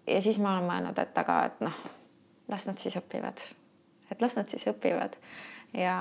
[0.06, 1.82] ja siis ma olen mõelnud, et aga, et noh,
[2.50, 3.42] las nad siis õpivad,
[4.10, 5.16] et las nad siis õpivad
[5.76, 5.96] ja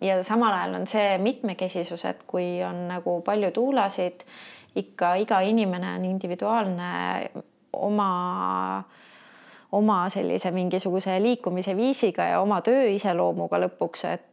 [0.00, 4.24] ja samal ajal on see mitmekesisus, et kui on nagu palju tuulasid,
[4.76, 6.92] ikka iga inimene on individuaalne
[7.72, 8.84] oma,
[9.72, 14.28] oma sellise mingisuguse liikumise viisiga ja oma töö iseloomuga lõpuks, et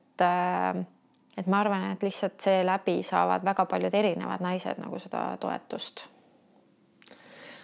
[1.40, 6.04] et ma arvan, et lihtsalt seeläbi saavad väga paljud erinevad naised nagu seda toetust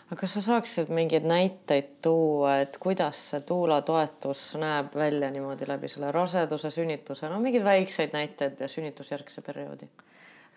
[0.06, 5.90] aga kas sa saaksid mingeid näiteid tuua, et kuidas see tuulatoetus näeb välja niimoodi läbi
[5.90, 9.90] selle raseduse, sünnituse, no mingeid väikseid näiteid ja sünnitusjärgse perioodi?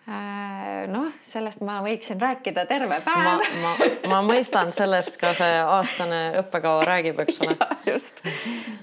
[0.09, 3.43] Äh, noh, sellest ma võiksin rääkida terve päev.
[3.61, 7.57] ma, ma, ma mõistan, sellest ka see aastane õppekava räägib, eks ole.
[7.91, 8.23] just,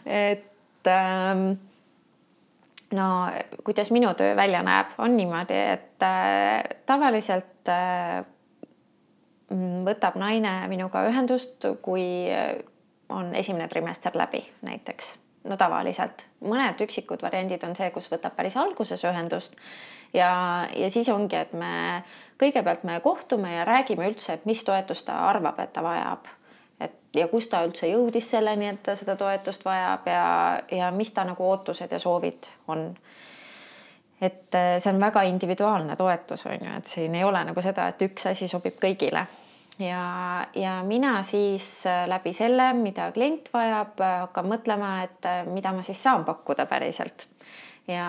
[0.04, 1.48] et ähm,
[2.94, 3.08] no
[3.66, 8.22] kuidas minu töö välja näeb, on niimoodi, et äh, tavaliselt äh,
[9.86, 12.06] võtab naine minuga ühendust, kui
[13.08, 15.12] on esimene trimester läbi näiteks,
[15.46, 16.26] no tavaliselt.
[16.40, 19.54] mõned üksikud variandid on see, kus võtab päris alguses ühendust
[20.14, 20.30] ja,
[20.76, 22.02] ja siis ongi, et me
[22.40, 26.26] kõigepealt me kohtume ja räägime üldse, et mis toetust ta arvab, et ta vajab.
[26.80, 31.12] et ja kus ta üldse jõudis selleni, et ta seda toetust vajab ja, ja mis
[31.12, 32.90] ta nagu ootused ja soovid on
[34.20, 37.90] et äh, see on väga individuaalne toetus, on ju, et siin ei ole nagu seda,
[37.92, 39.26] et üks asi sobib kõigile.
[39.78, 40.02] ja,
[40.56, 45.84] ja mina siis äh, läbi selle, mida klient vajab, äh, hakkan mõtlema, et mida ma
[45.84, 47.28] siis saan pakkuda päriselt.
[47.88, 48.06] ja,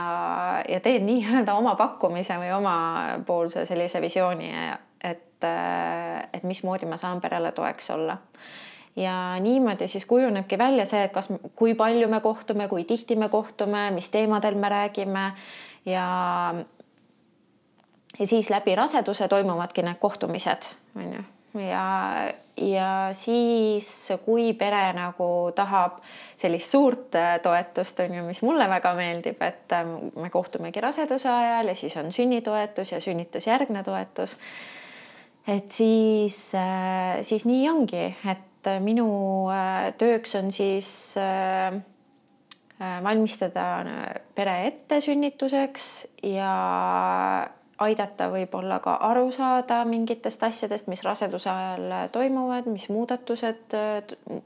[0.69, 4.53] ja teen nii-öelda oma pakkumise või omapoolse sellise visiooni,
[5.03, 8.17] et, et mismoodi ma saan perele toeks olla
[8.97, 13.29] ja niimoodi siis kujunebki välja see, et kas, kui palju me kohtume, kui tihti me
[13.29, 15.25] kohtume, mis teemadel me räägime
[15.87, 16.55] ja,
[18.19, 21.23] ja siis läbi raseduse toimuvadki need kohtumised, on ju,
[21.63, 21.85] ja,
[22.57, 23.89] ja siis,
[24.25, 26.01] kui pere nagu tahab
[26.37, 31.29] sellist suurt äh, toetust, on ju, mis mulle väga meeldib, et ähm, me kohtumegi raseduse
[31.31, 34.37] ajal ja siis on sünnitoetus ja sünnitusjärgne toetus.
[35.47, 39.07] et siis, äh, siis nii ongi, et äh, minu
[39.97, 41.96] tööks on siis äh, Äh,
[42.79, 46.49] valmistada äh, pere ette sünnituseks ja
[47.81, 53.73] aidata võib-olla ka aru saada mingitest asjadest, mis raseduse ajal toimuvad, mis muudatused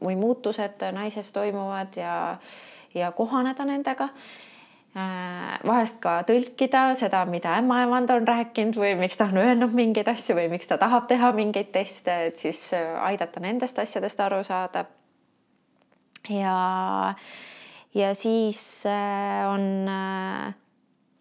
[0.03, 2.15] või muutused naises toimuvad ja,
[2.95, 4.09] ja kohaneda nendega.
[4.91, 10.07] Äh, vahest ka tõlkida seda, mida ämmaemand on rääkinud või miks ta on öelnud mingeid
[10.11, 14.85] asju või miks ta tahab teha mingeid teste, et siis aidata nendest asjadest aru saada.
[16.29, 16.57] ja
[17.93, 20.53] ja siis äh, on äh,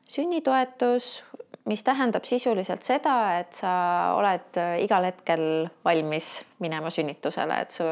[0.08, 1.24] sünnitoetus,
[1.64, 3.72] mis tähendab sisuliselt seda, et sa
[4.18, 5.44] oled äh, igal hetkel
[5.84, 7.86] valmis minema sünnitusele, et su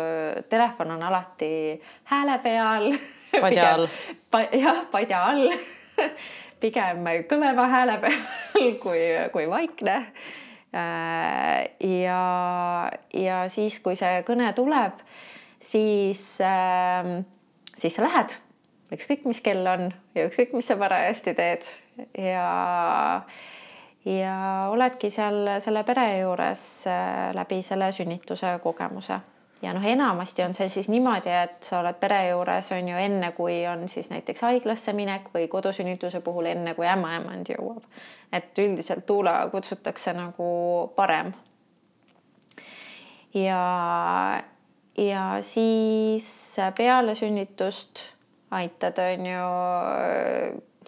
[0.50, 1.78] telefon on alati
[2.10, 2.92] hääle peal.
[3.42, 3.88] padja all.
[4.54, 5.48] jah, padja all
[6.62, 10.00] pigem kõvema hääle peal kui, kui vaikne.
[10.68, 12.22] ja,
[13.14, 14.98] ja siis, kui see kõne tuleb,
[15.64, 17.22] siis, ähm,
[17.80, 18.36] siis sa lähed
[18.92, 21.66] ükskõik, mis kell on ja ükskõik, mis sa parajasti teed
[22.18, 22.48] ja
[24.08, 24.36] ja
[24.72, 29.20] oledki seal selle pere juures äh, läbi selle sünnituse kogemuse
[29.62, 33.32] ja noh, enamasti on see siis niimoodi, et sa oled pere juures on ju enne,
[33.36, 37.82] kui on siis näiteks haiglasse minek või kodusünnituse puhul enne, kui ämmaemand jõuab.
[38.32, 41.32] et üldiselt tuula kutsutakse nagu parem.
[43.34, 44.42] ja,
[44.96, 48.00] ja siis peale sünnitust
[48.50, 49.46] aitad, on ju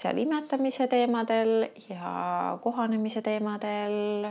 [0.00, 4.28] seal imetamise teemadel ja kohanemise teemadel,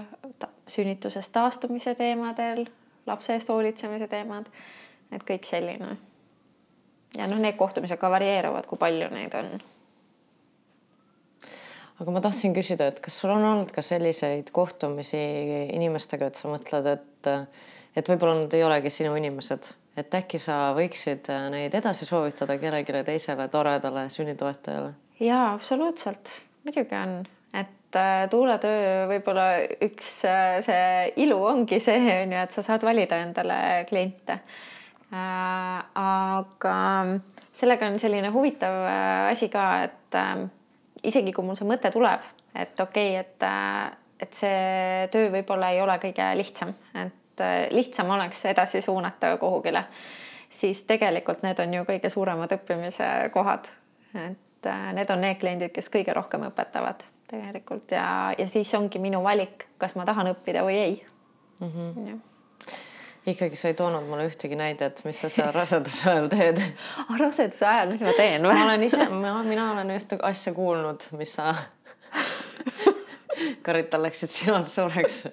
[0.68, 2.66] sünnitusest taastumise teemadel,
[3.08, 4.50] lapse eest hoolitsemise teemad,
[5.14, 5.98] et kõik selline.
[7.18, 9.60] ja noh, need kohtumised ka varieeruvad, kui palju neid on.
[12.00, 15.22] aga ma tahtsin küsida, et kas sul on olnud ka selliseid kohtumisi
[15.74, 17.34] inimestega, et sa mõtled, et
[17.98, 23.04] et võib-olla nad ei olegi sinu inimesed, et äkki sa võiksid neid edasi soovitada kellelegi
[23.08, 24.94] teisele toredale sünnitoetajale?
[25.20, 26.32] Jaa, absoluutselt,
[26.64, 27.16] muidugi on,
[27.54, 29.48] et äh, tuuletöö võib-olla
[29.84, 33.60] üks äh, see ilu ongi see on ju, et sa saad valida endale
[33.90, 34.40] kliente.
[35.10, 35.84] Äh,.
[35.98, 36.76] aga
[37.60, 40.46] sellega on selline huvitav äh, asi ka, et äh,
[41.04, 45.72] isegi kui mul see mõte tuleb, et okei okay,, et äh, et see töö võib-olla
[45.72, 49.84] ei ole kõige lihtsam, et äh, lihtsam oleks edasi suunata kuhugile,
[50.50, 53.72] siis tegelikult need on ju kõige suuremad õppimise kohad,
[54.16, 58.72] et et äh, need on need kliendid, kes kõige rohkem õpetavad tegelikult ja, ja siis
[58.76, 60.96] ongi minu valik, kas ma tahan õppida või ei
[61.60, 61.70] mm.
[61.70, 62.20] -hmm.
[63.32, 66.60] ikkagi sa ei toonud mulle ühtegi näidet, mis sa seal raseduse ajal teed
[67.08, 68.54] ah, raseduse ajal, mis ma teen või?
[68.54, 71.54] ma olen ise, mina olen ühte asja kuulnud, mis sa
[73.66, 75.28] Karita läksid sinult suureks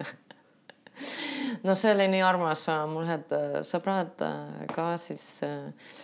[1.66, 5.96] no see oli nii armas, mul ühed äh, sõbrad äh, ka siis äh,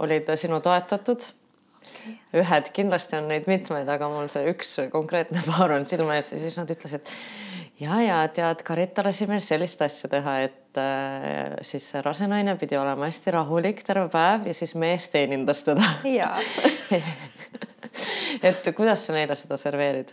[0.00, 2.16] olid sinu toetatud okay..
[2.42, 6.42] ühed, kindlasti on neid mitmeid, aga mul see üks konkreetne paar on silme ees ja
[6.42, 7.06] siis nad ütlesid
[7.80, 12.56] ja, ja tead, Karita lasi meil sellist asja teha, et äh, siis see rase naine
[12.60, 15.86] pidi olema hästi rahulik terve päev ja siis mees teenindas teda.
[18.50, 20.12] et kuidas sa neile seda serveerid?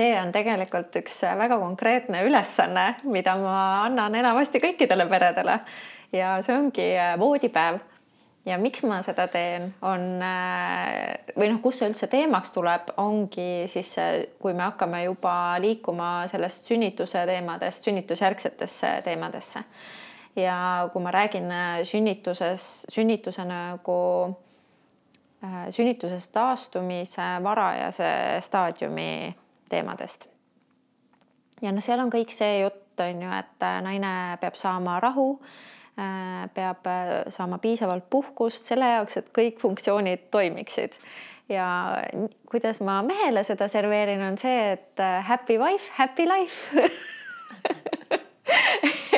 [0.00, 5.60] See on tegelikult üks väga konkreetne ülesanne, mida ma annan enamasti kõikidele peredele
[6.16, 7.80] ja see ongi voodipäev
[8.48, 13.66] ja miks ma seda teen, on äh, või noh, kus see üldse teemaks tuleb, ongi
[13.70, 13.92] siis,
[14.40, 19.64] kui me hakkame juba liikuma sellest sünnituse teemadest sünnitusjärgsetesse teemadesse.
[20.36, 23.98] ja kui ma räägin äh, sünnituses, sünnituse nagu
[25.44, 29.34] äh, sünnitusest taastumise varajase staadiumi
[29.70, 30.28] teemadest.
[31.62, 35.32] ja noh, seal on kõik see jutt on ju, et naine peab saama rahu
[36.00, 40.94] Äh, peab äh, saama piisavalt puhkust selle jaoks, et kõik funktsioonid toimiksid.
[41.50, 41.66] ja
[42.46, 46.70] kuidas ma mehele seda serveerin, on see, et äh, happy wife, happy life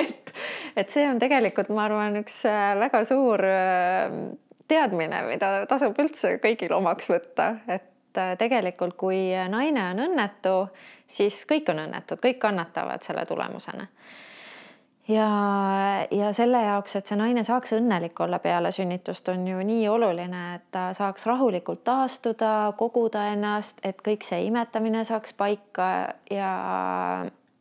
[0.01, 0.33] et,
[0.77, 2.41] et see on tegelikult, ma arvan, üks
[2.81, 3.45] väga suur
[4.73, 7.92] teadmine, mida tasub üldse kõigil omaks võtta, et
[8.39, 10.57] tegelikult, kui naine on õnnetu,
[11.09, 13.89] siis kõik on õnnetud, kõik kannatavad selle tulemusena.
[15.09, 15.29] Ja,
[16.15, 20.43] ja selle jaoks, et see naine saaks õnnelik olla peale sünnitust, on ju nii oluline,
[20.55, 25.89] et ta saaks rahulikult taastuda, koguda ennast, et kõik see imetamine saaks paika
[26.31, 26.53] ja,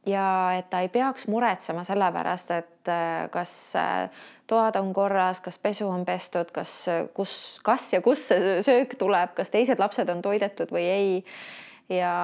[0.06, 0.28] ja
[0.60, 5.58] et ta ei peaks muretsema selle pärast, et äh, kas äh, toad on korras, kas
[5.62, 6.74] pesu on pestud, kas,
[7.16, 7.34] kus,
[7.64, 11.12] kas ja kust see söök tuleb, kas teised lapsed on toidetud või ei.
[11.92, 12.16] ja,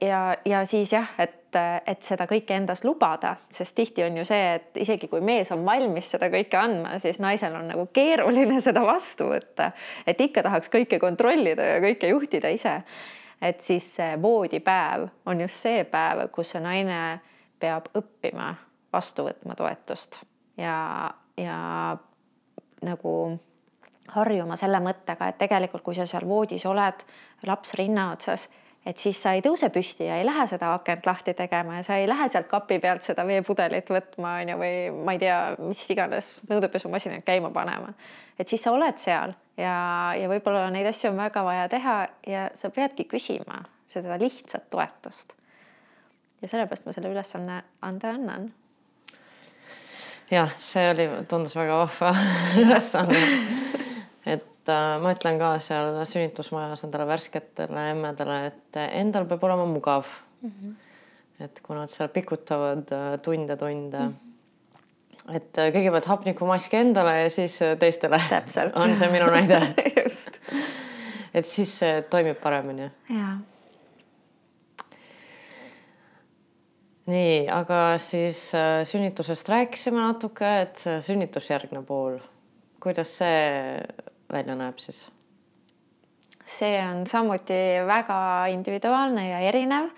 [0.00, 4.58] ja, ja siis jah, et, et seda kõike endas lubada, sest tihti on ju see,
[4.58, 8.84] et isegi kui mees on valmis seda kõike andma, siis naisel on nagu keeruline seda
[8.86, 9.72] vastu võtta.
[10.06, 12.82] et ikka tahaks kõike kontrollida ja kõike juhtida ise.
[13.40, 17.00] et siis see voodipäev on just see päev, kus see naine
[17.62, 18.52] peab õppima
[18.92, 20.20] vastu võtma toetust
[20.60, 21.58] ja, ja
[22.82, 23.14] nagu
[24.12, 27.04] harjuma selle mõttega, et tegelikult, kui sa seal voodis oled,
[27.48, 28.48] laps rinna otsas
[28.86, 31.98] et siis sa ei tõuse püsti ja ei lähe seda akent lahti tegema ja sa
[32.00, 35.84] ei lähe sealt kapi pealt seda veepudelit võtma, on ju, või ma ei tea, mis
[35.94, 37.92] iganes nõudepesumasinat käima panema.
[38.38, 39.76] et siis sa oled seal ja,
[40.18, 45.36] ja võib-olla neid asju on väga vaja teha ja sa peadki küsima seda lihtsat toetust.
[46.42, 48.50] ja sellepärast ma selle ülesanne anda annan.
[50.32, 52.14] Jah, see oli, tundus väga vahva
[52.62, 53.20] ülesanne
[54.24, 60.06] et äh, ma ütlen ka seal sünnitusmajas nendele värsketele emmedele, et endal peab olema mugav
[60.42, 60.50] mm.
[60.50, 60.74] -hmm.
[61.44, 62.92] et kui nad seal pikutavad
[63.22, 65.36] tunde-tunde äh, mm, -hmm.
[65.36, 68.20] et äh, kõigepealt hapnikumask endale ja siis teistele.
[68.74, 70.30] on see minu näide just.
[71.34, 72.90] et siis see toimib paremini.
[73.10, 73.38] jaa
[77.10, 78.44] nii, aga siis
[78.88, 82.20] sünnitusest rääkisime natuke, et sünnitusjärgne pool,
[82.82, 83.80] kuidas see
[84.32, 85.06] välja näeb siis?
[86.58, 87.54] see on samuti
[87.86, 89.90] väga individuaalne ja erinev,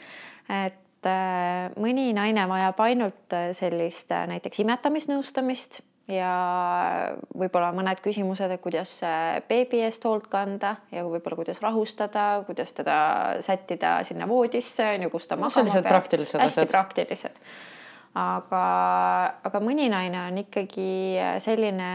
[0.49, 6.31] et äh, mõni naine vajab ainult äh, sellist äh, näiteks imetamisnõustamist ja
[7.33, 8.97] võib-olla mõned küsimused, et kuidas
[9.49, 12.97] beebi eest hoolt kanda ja võib-olla kuidas rahustada, kuidas teda
[13.45, 16.11] sättida sinna voodisse, on ju, kus ta magama peab.
[16.13, 16.69] hästi asjad.
[16.73, 17.41] praktilised
[18.15, 18.63] aga,
[19.47, 21.89] aga mõni naine on ikkagi selline,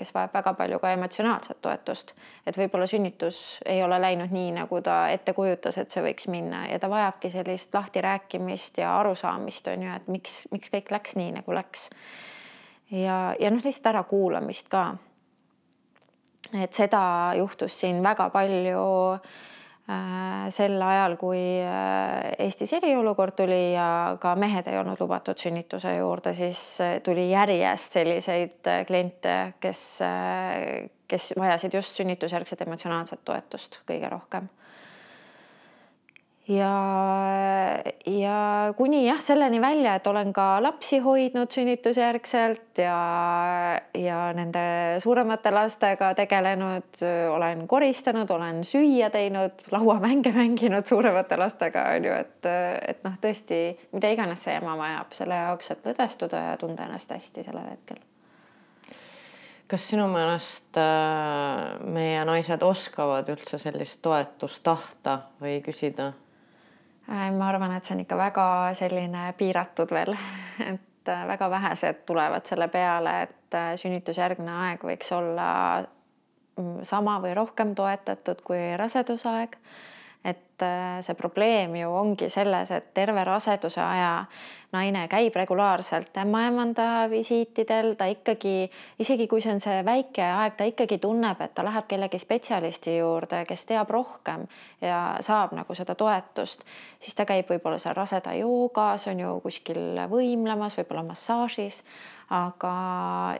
[0.00, 2.12] kes vajab väga palju ka emotsionaalset toetust,
[2.46, 6.66] et võib-olla sünnitus ei ole läinud nii, nagu ta ette kujutas, et see võiks minna
[6.68, 11.32] ja ta vajabki sellist lahtirääkimist ja arusaamist on ju, et miks, miks kõik läks nii,
[11.40, 11.88] nagu läks.
[12.90, 14.96] Ja, ja noh, lihtsalt ärakuulamist ka.
[16.52, 18.86] et seda juhtus siin väga palju
[19.84, 25.92] Äh, sel ajal, kui äh, Eestis eriolukord tuli ja ka mehed ei olnud lubatud sünnituse
[25.98, 29.82] juurde, siis äh, tuli järjest selliseid kliente, kes,
[31.04, 34.48] kes vajasid just sünnitusjärgset emotsionaalset toetust kõige rohkem
[36.48, 38.38] ja, ja
[38.76, 42.98] kuni jah, selleni välja, et olen ka lapsi hoidnud sünnitusjärgselt ja,
[43.96, 44.64] ja nende
[45.02, 47.00] suuremate lastega tegelenud,
[47.32, 52.50] olen koristanud, olen süüa teinud, lauamänge mänginud suuremate lastega on ju, et,
[52.88, 53.60] et noh, tõesti,
[53.96, 58.02] mida iganes see ema vajab selle jaoks, et lõdvestuda ja tunda ennast hästi sellel hetkel
[59.64, 66.12] kas sinu meelest äh, meie naised oskavad üldse sellist toetust tahta või küsida?
[67.08, 68.46] Äh, ma arvan, et see on ikka väga
[68.78, 70.14] selline piiratud veel,
[70.72, 75.48] et äh, väga vähesed tulevad selle peale, et äh, sünnitusjärgne aeg võiks olla
[75.82, 79.58] mm, sama või rohkem toetatud kui rasedusaeg
[80.54, 84.26] et äh, see probleem ju ongi selles, et terve raseduse aja
[84.74, 90.66] naine käib regulaarselt ämmaemanda visiitidel, ta ikkagi, isegi kui see on see väike aeg, ta
[90.66, 94.46] ikkagi tunneb, et ta läheb kellegi spetsialisti juurde, kes teab rohkem
[94.82, 96.66] ja saab nagu seda toetust,
[97.00, 101.82] siis ta käib võib-olla seal raseda joogas, on ju kuskil võimlemas, võib-olla massaažis
[102.32, 102.74] aga,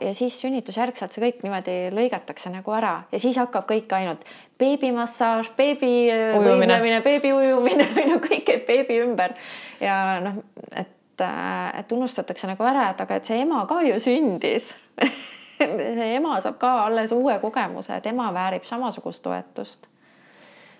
[0.01, 4.25] ja siis sünnitusjärgselt see kõik niimoodi lõigatakse nagu ära ja siis hakkab kõik ainult
[4.61, 9.35] beebimassaaž, beebi äh, võimlemine, beebi ujumine on ju, kõik käib beebi ümber.
[9.83, 10.41] Ja noh,
[10.71, 14.73] et, äh, et unustatakse nagu ära, et aga et see ema ka ju sündis.
[15.55, 19.85] See ema saab ka alles uue kogemuse, et ema väärib samasugust toetust.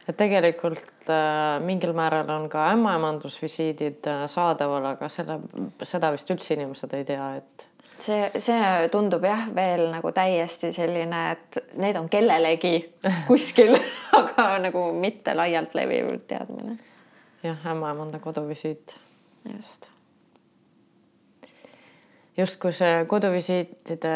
[0.05, 5.39] Et tegelikult äh, mingil määral on ka ämmaemandusvisiidid äh, saadaval, aga selle,
[5.81, 7.65] seda vist üldse inimesed ei tea, et
[7.99, 12.77] see, see tundub jah, veel nagu täiesti selline, et need on kellelegi
[13.29, 13.75] kuskil
[14.15, 16.77] aga nagu mitte laialt leviv teadmine.
[17.43, 18.97] jah, ämmaemanda koduvisiit.
[19.53, 19.87] just.
[22.37, 24.15] justkui see koduvisiitide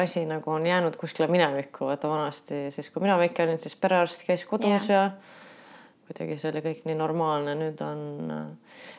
[0.00, 4.24] asi nagu on jäänud kuskile minevikku, vaata vanasti siis, kui mina väike olin, siis perearst
[4.26, 5.10] käis kodus ja, ja
[6.08, 8.32] kuidagi see oli kõik nii normaalne, nüüd on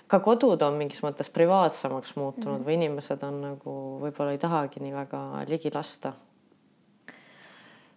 [0.09, 2.67] ka kodud on mingis mõttes privaatsemaks muutunud mm -hmm.
[2.67, 6.13] või inimesed on nagu võib-olla ei tahagi nii väga ligi lasta.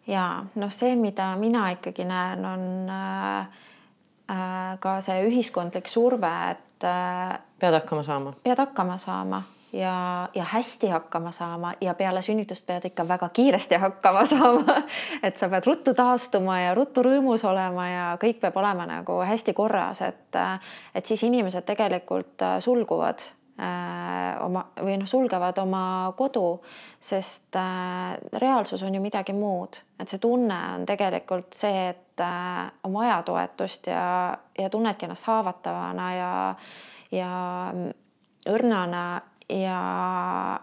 [0.07, 3.47] ja noh, see, mida mina ikkagi näen, on äh,
[4.31, 7.39] äh, ka see ühiskondlik surve, et äh,.
[7.59, 8.33] pead hakkama saama.
[8.43, 13.75] pead hakkama saama ja, ja hästi hakkama saama ja peale sünnitust pead ikka väga kiiresti
[13.75, 14.83] hakkama saama.
[15.23, 19.55] et sa pead ruttu taastuma ja ruttu rõõmus olema ja kõik peab olema nagu hästi
[19.57, 20.41] korras, et,
[20.95, 23.25] et siis inimesed tegelikult äh, sulguvad
[23.61, 26.61] äh, oma või noh, sulgevad oma kodu,
[27.01, 32.69] sest äh, reaalsus on ju midagi muud, et see tunne on tegelikult see, et äh,
[32.85, 36.33] on vaja toetust ja, ja tunnedki ennast haavatavana ja,
[37.13, 37.35] ja
[38.53, 39.05] õrnana
[39.49, 40.61] ja,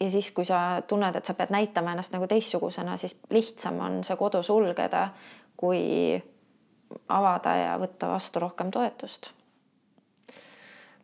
[0.00, 4.02] ja siis, kui sa tunned, et sa pead näitama ennast nagu teistsugusena, siis lihtsam on
[4.04, 5.08] see kodu sulgeda,
[5.56, 5.82] kui
[7.08, 9.32] avada ja võtta vastu rohkem toetust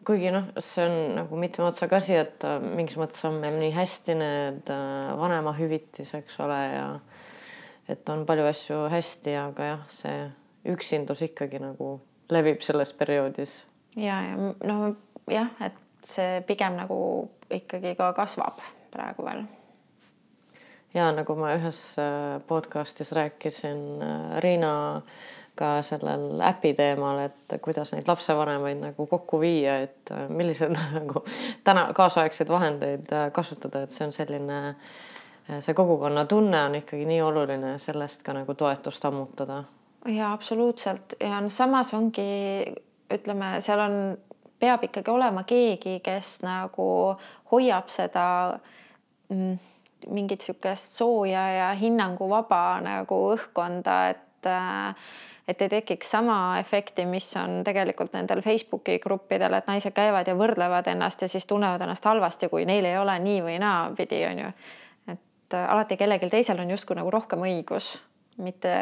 [0.07, 3.73] kuigi noh, see on nagu mitme otsaga asi, et äh, mingis mõttes on meil nii
[3.77, 6.87] hästi need äh, vanemahüvitis, eks ole, ja
[7.91, 10.19] et on palju asju hästi, aga jah, see
[10.73, 11.95] üksindus ikkagi nagu
[12.33, 13.63] levib selles perioodis.
[13.99, 14.95] ja, ja no
[15.31, 16.97] jah, et see pigem nagu
[17.51, 19.45] ikkagi ka kasvab praegu veel.
[20.95, 24.03] ja nagu ma ühes äh, podcast'is rääkisin
[24.45, 24.75] Riina
[25.55, 31.25] ka sellel äpi teemal, et kuidas neid lapsevanemaid nagu kokku viia, et äh, millised nagu
[31.65, 34.59] täna kaasaegseid vahendeid äh, kasutada, et see on selline,
[35.51, 39.65] äh, see kogukonnatunne on ikkagi nii oluline, sellest ka nagu toetust ammutada.
[40.09, 42.29] ja absoluutselt ja noh, samas ongi,
[43.13, 43.99] ütleme, seal on,
[44.63, 46.87] peab ikkagi olema keegi, kes nagu
[47.51, 48.25] hoiab seda
[49.29, 49.59] mm,
[50.15, 55.11] mingit niisugust sooja ja hinnanguvaba nagu õhkkonda, et äh,
[55.49, 60.37] et ei tekiks sama efekti, mis on tegelikult nendel Facebooki gruppidel, et naised käivad ja
[60.39, 64.45] võrdlevad ennast ja siis tunnevad ennast halvasti, kui neil ei ole nii või naapidi, on
[64.45, 64.53] ju.
[65.17, 67.97] et äh, alati kellelgi teisel on justkui nagu rohkem õigus,
[68.39, 68.77] mitte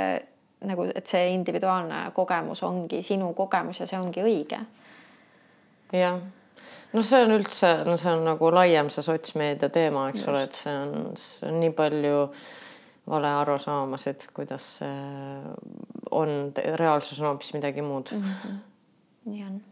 [0.68, 4.60] nagu, et see individuaalne kogemus ongi sinu kogemus ja see ongi õige.
[5.92, 6.20] Jah,
[6.92, 10.32] no see on üldse, no see on nagu laiem see sotsmeedia teema, eks Just.
[10.32, 12.16] ole, et see on, see on nii palju
[13.10, 14.92] valearusaamasid, kuidas see
[16.10, 18.22] on, reaalsus on hoopis midagi muud mm.
[18.22, 18.60] -hmm.
[19.32, 19.62] nii on.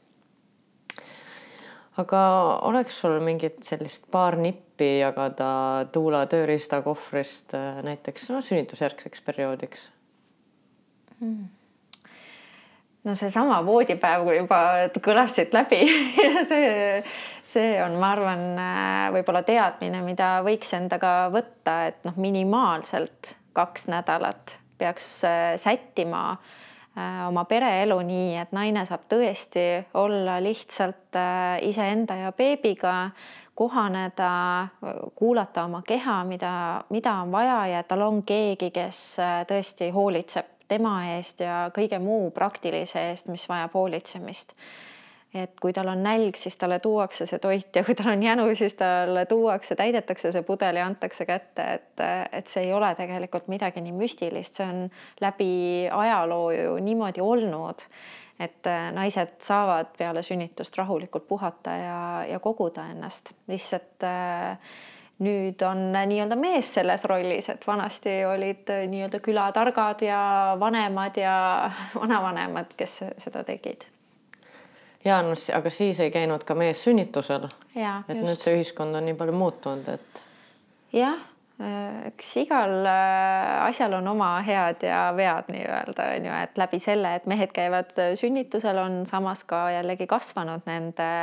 [1.99, 2.23] aga
[2.71, 9.91] oleks sul mingit sellist paar nippi jagada Tuula tööriistakohvrist näiteks no sünnitusjärgseks perioodiks
[11.21, 11.58] mm.?
[13.05, 14.61] No seesama voodipäev juba
[15.05, 15.83] kõlas siit läbi.
[16.49, 17.03] See,
[17.47, 23.89] see on, ma arvan, äh, võib-olla teadmine, mida võiks endaga võtta, et noh, minimaalselt kaks
[23.91, 29.67] nädalat peaks äh, sättima äh, oma pereelu nii, et naine saab tõesti
[29.99, 31.19] olla lihtsalt
[31.65, 33.11] iseenda ja beebiga,
[33.59, 34.31] kohaneda,
[35.19, 36.53] kuulata oma keha, mida,
[36.95, 39.01] mida on vaja ja tal on keegi, kes
[39.51, 44.55] tõesti hoolitseb tema eest ja kõige muu praktilise eest, mis vajab hoolitsemist.
[45.35, 48.47] et kui tal on nälg, siis talle tuuakse see toit ja kui tal on jänu,
[48.57, 53.51] siis talle tuuakse, täidetakse see pudel ja antakse kätte, et, et see ei ole tegelikult
[53.53, 54.87] midagi nii müstilist, see on
[55.21, 55.51] läbi
[55.93, 57.85] ajaloo ju niimoodi olnud
[58.39, 62.01] et naised saavad peale sünnitust rahulikult puhata ja,
[62.31, 64.57] ja koguda ennast lihtsalt äh,
[65.25, 70.21] nüüd on nii-öelda mees selles rollis, et vanasti olid nii-öelda külatargad ja
[70.61, 73.87] vanemad ja vanavanemad, kes seda tegid.
[75.05, 77.49] ja no aga siis ei käinud ka mees sünnitusel.
[77.75, 78.23] et just.
[78.23, 80.23] nüüd see ühiskond on nii palju muutunud, et.
[80.95, 81.19] jah,
[82.07, 87.16] eks igal äh, asjal on oma head ja vead nii-öelda on ju, et läbi selle,
[87.19, 91.14] et mehed käivad sünnitusel, on samas ka jällegi kasvanud nende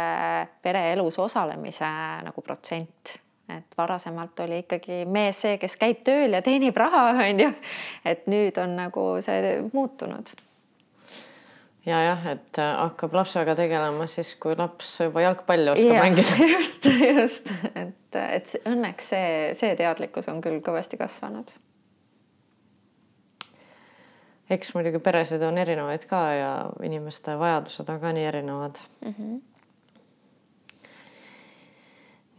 [0.68, 1.94] pereelus osalemise
[2.28, 7.44] nagu protsent et varasemalt oli ikkagi mees see, kes käib tööl ja teenib raha, on
[7.44, 7.52] ju.
[8.06, 10.32] et nüüd on nagu see muutunud.
[11.86, 16.40] ja jah, et äh, hakkab lapsega tegelema siis, kui laps juba jalgpalli oskab ja, mängida.
[16.56, 16.90] just,
[17.20, 21.54] just, et, et õnneks see, see teadlikkus on küll kõvasti kasvanud.
[24.50, 26.54] eks muidugi peresid on erinevaid ka ja
[26.86, 29.14] inimeste vajadused on ka nii erinevad mm.
[29.14, 29.44] -hmm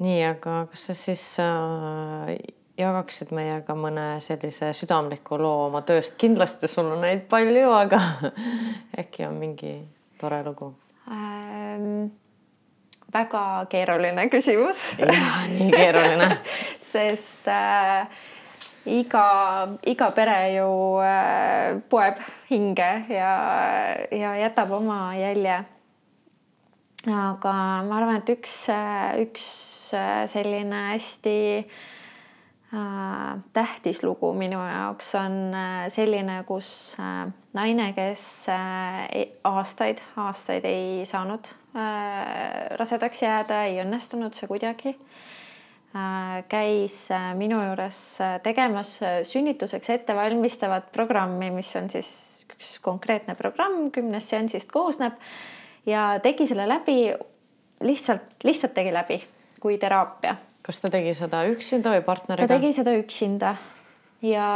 [0.03, 2.35] nii, aga kas sa siis äh,
[2.77, 8.03] jagaksid meiega mõne sellise südamliku loo oma tööst, kindlasti sul on neid palju, aga
[9.01, 9.79] äkki on mingi
[10.21, 10.75] tore lugu
[11.11, 12.13] ähm,?
[13.17, 14.91] väga keeruline küsimus.
[14.99, 16.27] jah, nii keeruline
[16.93, 18.09] sest äh,
[18.87, 19.29] iga,
[19.87, 20.69] iga pere ju
[21.01, 22.21] äh, poeb
[22.51, 23.33] hinge ja,
[24.11, 25.63] ja jätab oma jälje
[27.07, 27.53] aga
[27.87, 28.55] ma arvan, et üks,
[29.23, 29.45] üks
[30.33, 38.25] selline hästi äh, tähtis lugu minu jaoks on äh, selline, kus äh, naine, kes
[39.47, 41.53] aastaid, aastaid ei saanud
[42.81, 44.95] rasedaks jääda, ei õnnestunud see kuidagi,
[46.49, 46.95] käis
[47.37, 47.99] minu juures
[48.45, 48.95] tegemas
[49.29, 52.09] sünnituseks ettevalmistavat programmi, mis on siis
[52.47, 55.21] üks konkreetne programm, kümnest seansist koosneb
[55.87, 57.15] ja tegi selle läbi,
[57.81, 59.21] lihtsalt, lihtsalt tegi läbi
[59.61, 60.37] kui teraapia.
[60.63, 62.49] kas ta tegi seda üksinda või partneriga?
[62.49, 63.57] ta tegi seda üksinda
[64.23, 64.49] ja,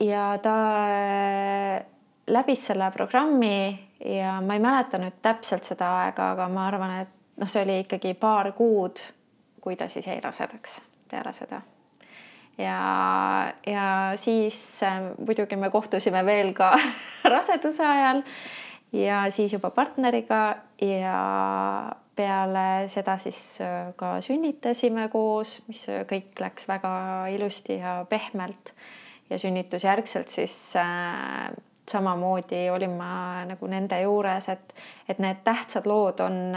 [0.00, 0.56] ja ta
[2.26, 7.14] läbis selle programmi ja ma ei mäleta nüüd täpselt seda aega, aga ma arvan, et
[7.40, 9.00] noh, see oli ikkagi paar kuud,
[9.62, 11.60] kui ta siis jäi rasedaks peale seda.
[12.58, 12.78] ja,
[13.66, 16.72] ja siis äh, muidugi me kohtusime veel ka
[17.36, 18.22] raseduse ajal
[18.96, 20.40] ja siis juba partneriga
[20.82, 21.20] ja
[22.16, 26.92] peale seda siis äh, ka sünnitasime koos, mis kõik läks väga
[27.34, 28.72] ilusti ja pehmelt.
[29.30, 31.50] Ja sünnitusjärgselt siis äh,
[31.90, 34.74] samamoodi olin ma nagu nende juures, et,
[35.08, 36.54] et need tähtsad lood on,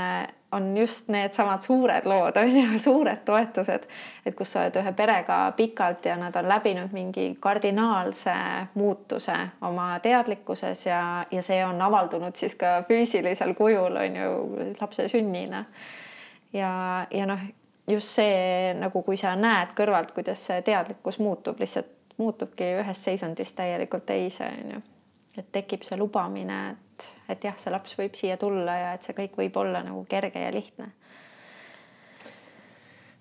[0.52, 3.86] on just needsamad suured lood, on ju, suured toetused,
[4.26, 8.34] et kus sa oled ühe perega pikalt ja nad on läbinud mingi kardinaalse
[8.74, 14.36] muutuse oma teadlikkuses ja, ja see on avaldunud siis ka füüsilisel kujul, on ju,
[14.82, 15.66] lapse sünnina.
[16.54, 16.72] ja,
[17.12, 17.48] ja noh,
[17.88, 23.56] just see nagu, kui sa näed kõrvalt, kuidas see teadlikkus muutub, lihtsalt muutubki ühest seisundist
[23.56, 24.88] täielikult teise, on ju
[25.40, 29.18] et tekib see lubamine, et, et jah, see laps võib siia tulla ja et see
[29.18, 30.92] kõik võib olla nagu kerge ja lihtne.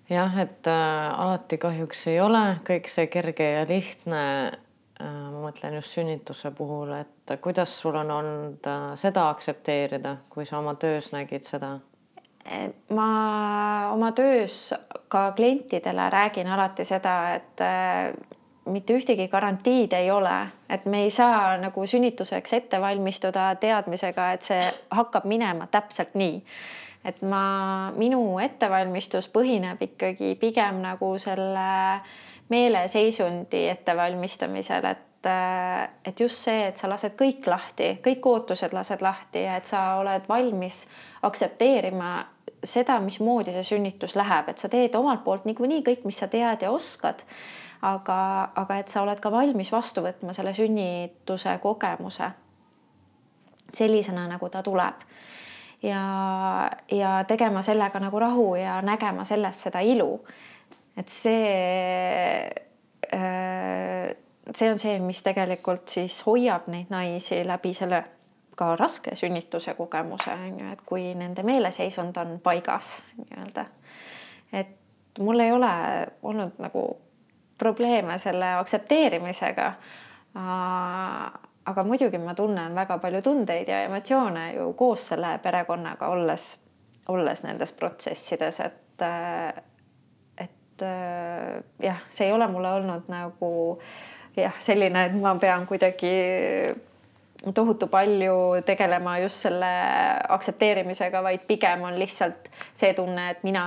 [0.09, 4.55] jah, et äh, alati kahjuks ei ole kõik see kerge ja lihtne äh,.
[5.03, 10.59] ma mõtlen just sünnituse puhul, et kuidas sul on olnud äh, seda aktsepteerida, kui sa
[10.59, 11.77] oma töös nägid seda?
[12.89, 13.09] ma
[13.93, 14.73] oma töös
[15.07, 18.13] ka klientidele räägin alati seda, et äh,
[18.71, 20.35] mitte ühtegi garantiid ei ole,
[20.69, 24.61] et me ei saa nagu sünnituseks ette valmistuda teadmisega, et see
[24.95, 26.41] hakkab minema täpselt nii.
[27.05, 32.01] et ma, minu ettevalmistus põhineb ikkagi pigem nagu selle
[32.51, 35.29] meeleseisundi ettevalmistamisel, et,
[36.05, 39.85] et just see, et sa lased kõik lahti, kõik ootused lased lahti ja et sa
[40.01, 40.83] oled valmis
[41.23, 42.11] aktsepteerima
[42.63, 46.65] seda, mismoodi see sünnitus läheb, et sa teed omalt poolt niikuinii kõik, mis sa tead
[46.65, 47.23] ja oskad
[47.81, 48.19] aga,
[48.55, 52.31] aga et sa oled ka valmis vastu võtma selle sünnituse kogemuse
[53.73, 55.05] sellisena, nagu ta tuleb.
[55.83, 60.25] ja, ja tegema sellega nagu rahu ja nägema selles seda ilu.
[60.97, 62.49] et see,
[63.13, 64.15] äh,
[64.55, 68.03] see on see, mis tegelikult siis hoiab neid naisi läbi selle
[68.59, 73.65] ka raske sünnituse kogemuse on ju, et kui nende meeleseisund on paigas nii-öelda.
[74.53, 74.75] et
[75.19, 75.71] mul ei ole
[76.23, 76.83] olnud nagu
[77.59, 79.73] probleeme selle aktsepteerimisega.
[81.69, 86.45] aga muidugi ma tunnen väga palju tundeid ja emotsioone ju koos selle perekonnaga, olles,
[87.07, 89.05] olles nendes protsessides, et,
[90.37, 90.85] et
[91.83, 93.51] jah, see ei ole mulle olnud nagu
[94.37, 96.13] jah, selline, et ma pean kuidagi
[97.55, 98.35] tohutu palju
[98.65, 99.71] tegelema just selle
[100.29, 103.65] aktsepteerimisega, vaid pigem on lihtsalt see tunne, et mina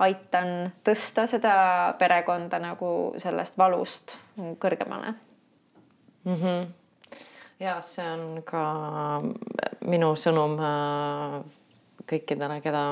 [0.00, 1.54] aitan tõsta seda
[2.00, 2.90] perekonda nagu
[3.20, 4.16] sellest valust
[4.62, 5.12] kõrgemale
[6.24, 6.34] mm.
[6.34, 6.66] -hmm.
[7.60, 8.64] ja see on ka
[9.84, 11.36] minu sõnum äh,
[12.10, 12.84] kõikidele, keda,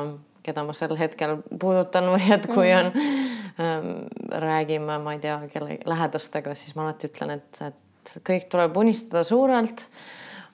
[0.43, 5.79] keda ma sel hetkel puudutan või et kui on ähm,, räägime, ma ei tea, kelle
[5.85, 9.85] lähedastega, siis ma alati ütlen, et, et kõik tuleb unistada suurelt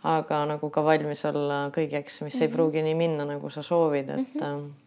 [0.05, 2.43] aga nagu ka valmis olla kõigeks, mis mm -hmm.
[2.43, 2.55] ei mhm.
[2.57, 4.84] pruugi nii minna, nagu sa soovid, et mm -hmm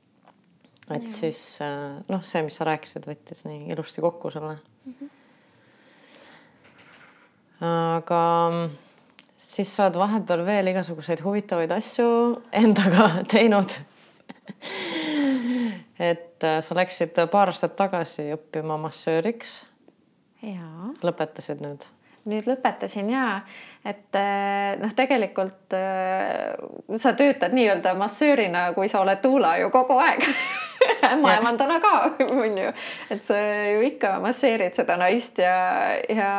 [0.95, 1.11] et ja.
[1.11, 4.93] siis äh, noh, see, mis sa rääkisid, võttis nii ilusti kokku selle mm.
[4.99, 5.09] -hmm.
[7.99, 8.21] aga
[9.37, 12.07] siis sa oled vahepeal veel igasuguseid huvitavaid asju
[12.51, 13.75] endaga teinud
[15.99, 19.65] et äh, sa läksid paar aastat tagasi õppima massööriks.
[21.03, 21.83] lõpetasid nüüd?
[22.27, 23.41] nüüd lõpetasin ja,
[23.83, 25.75] et äh, noh, tegelikult
[26.95, 30.23] sa töötad nii-öelda massöörina, kui sa oled tuula ju kogu aeg
[31.15, 31.95] ämmaemandana ka,
[32.43, 32.71] on ju.
[33.09, 33.39] et sa
[33.71, 35.57] ju ikka masseerid seda naist ja,
[36.09, 36.31] ja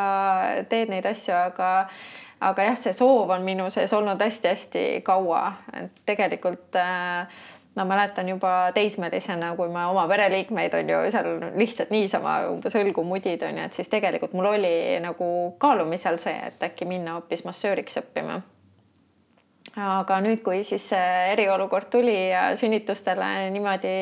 [0.71, 1.71] teed neid asju, aga
[2.41, 5.45] aga jah, see soov on minu sees olnud hästi-hästi kaua,
[5.75, 7.41] et tegelikult äh,
[7.79, 13.05] ma mäletan juba teismelisena, kui ma oma pereliikmeid on ju seal lihtsalt niisama umbes õlgu
[13.07, 17.45] mudid on ju, et siis tegelikult mul oli nagu kaalumisel see, et äkki minna hoopis
[17.47, 18.41] massööriks õppima
[19.79, 23.95] aga nüüd, kui siis eriolukord tuli ja sünnitustele niimoodi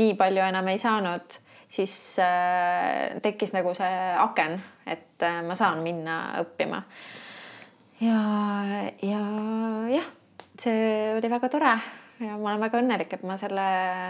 [0.00, 1.38] nii palju enam ei saanud,
[1.72, 6.82] siis äh, tekkis nagu see aken, et äh, ma saan minna õppima.
[8.02, 8.20] ja,
[9.02, 9.24] ja
[9.92, 10.08] jah,
[10.60, 10.78] see
[11.16, 11.74] oli väga tore
[12.22, 13.66] ja ma olen väga õnnelik, et ma selle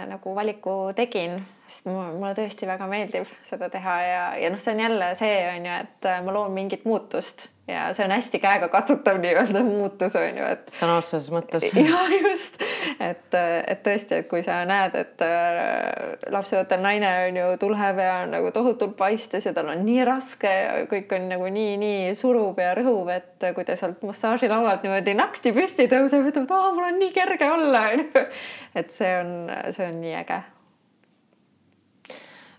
[0.09, 4.83] nagu valiku tegin, sest mulle tõesti väga meeldib seda teha ja, ja noh, see on
[4.83, 9.63] jälle see on ju, et ma loon mingit muutust ja see on hästi käegakatsutav nii-öelda
[9.63, 10.71] muutus on ju, et.
[10.75, 11.65] sõna otseses mõttes.
[11.79, 12.57] ja just,
[12.99, 18.17] et, et tõesti, et kui sa näed, et äh, lapseootel naine on ju tuleb ja
[18.25, 22.17] on nagu tohutult paistes ja tal on nii raske ja kõik on nagu nii, nii
[22.19, 26.73] suruv ja rõhuv, et kui ta sealt massaažilaualt niimoodi naksti püsti tõuseb, ütleb, et aa,
[26.75, 28.27] mul on nii kerge olla on ju.
[28.83, 29.33] et see on,
[29.71, 30.43] see on nii äge.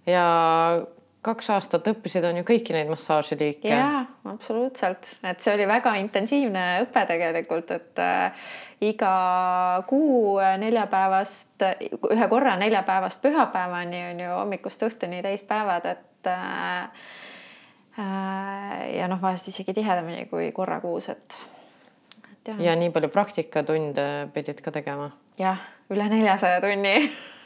[0.07, 0.27] Ja
[1.25, 3.71] kaks aastat õppisid, on ju kõiki neid massaažiliike.
[3.71, 8.47] jaa, absoluutselt, et see oli väga intensiivne õpe tegelikult, et äh,
[8.85, 9.15] iga
[9.89, 11.65] kuu neljapäevast,
[12.13, 17.09] ühe korra neljapäevast pühapäevani on ju hommikust õhtuni täispäevad, et äh,
[17.99, 21.39] äh, ja noh, vahest isegi tihedamini kui korra kuus, et,
[22.33, 25.13] et ja nii palju praktikatunde pidid ka tegema?
[25.41, 26.99] jah, üle neljasaja tunni.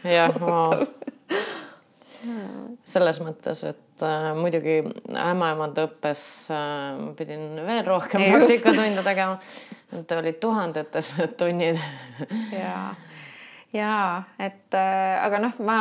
[0.03, 0.89] jah, wow
[2.89, 4.79] selles mõttes, et äh, muidugi
[5.15, 6.23] ämmaemanda õppes
[6.55, 9.39] äh, pidin veel rohkem praktikatunde tegema.
[9.99, 11.79] et olid tuhandetes tunnid.
[12.53, 12.95] Ja,
[13.73, 13.93] ja
[14.39, 15.79] et äh, aga noh, ma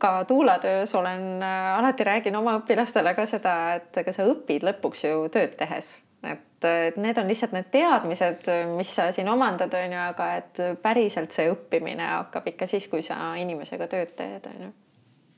[0.00, 5.06] ka tuulatöös olen äh,, alati räägin oma õpilastele ka seda, et ega sa õpid lõpuks
[5.06, 5.96] ju tööd tehes.
[6.26, 10.60] Et, et need on lihtsalt need teadmised, mis sa siin omandad, on ju, aga et
[10.82, 14.74] päriselt see õppimine hakkab ikka siis, kui sa inimesega tööd teed, on ju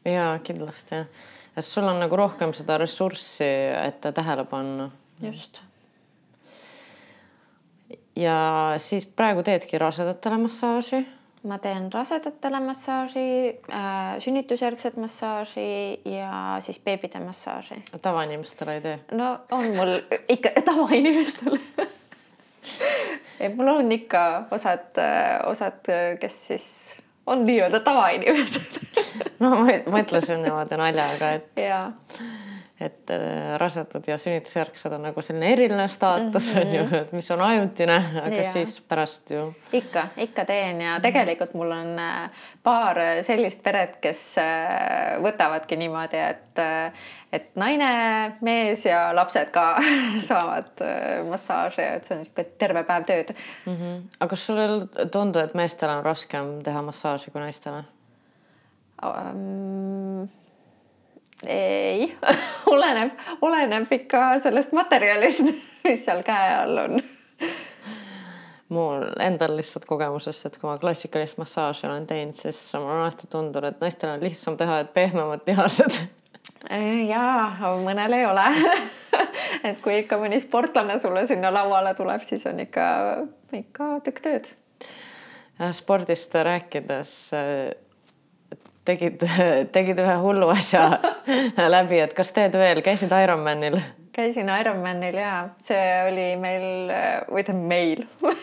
[0.04, 1.04] jaa, kindlasti
[1.56, 3.48] ja sul on nagu rohkem seda ressurssi,
[3.84, 4.90] et tähele panna.
[5.22, 5.60] just.
[8.16, 11.06] ja siis praegu teedki rasedatele massaaži?
[11.42, 13.28] ma teen rasedatele massaaži
[13.72, 17.82] äh,, sünnitusjärgset massaaži ja siis beebide massaaži.
[18.02, 18.98] tavainimestele ei tee?
[19.12, 19.94] no on mul
[20.28, 21.60] ikka tavainimestele
[23.40, 25.00] ei, mul on ikka osad,
[25.46, 26.66] osad, kes siis
[27.30, 28.80] on nii-öelda tavainimesed
[29.42, 31.82] no ma mõtlesin niimoodi naljaga, et ja.
[32.80, 36.66] Et äh, rasedad ja sünnitusjärgsed on nagu selline eriline staatus mm -hmm.
[36.66, 38.44] on ju, et mis on ajutine, aga ja.
[38.52, 39.54] siis pärast ju.
[39.72, 42.30] ikka, ikka teen ja tegelikult mul on äh,
[42.62, 46.60] paar sellist peret, kes äh, võtavadki niimoodi, et
[47.32, 47.90] et naine,
[48.40, 49.76] mees ja lapsed ka
[50.28, 50.82] saavad
[51.28, 53.34] massaaži, et see on niisugune terve päev tööd
[53.66, 53.76] mm.
[53.76, 54.02] -hmm.
[54.20, 57.84] aga kas sulle ei tundu, et meestel on raskem teha massaaži kui naistele?
[59.04, 60.28] um,?
[61.46, 62.16] Ei
[62.74, 65.52] oleneb, oleneb ikka sellest materjalist,
[65.86, 67.02] mis seal käe all on
[68.70, 73.26] mul endal lihtsalt kogemusest, et kui ma klassikalist massaaži olen teinud, siis mulle on alati
[73.30, 75.98] tundunud, et naistel on lihtsam teha, et pehmemad lihased.
[77.08, 78.46] jaa, mõnel ei ole
[79.68, 82.86] et kui ikka mõni sportlane sulle sinna lauale tuleb, siis on ikka,
[83.58, 84.52] ikka tükk tööd.
[85.76, 87.14] spordist rääkides
[88.88, 89.24] tegid,
[89.74, 90.98] tegid ühe hullu asja
[91.76, 93.80] läbi, et kas teed veel, käisid Ironmanil?
[94.12, 96.90] käisin Ironmanil ja see oli meil
[97.30, 98.06] või tähendab meil.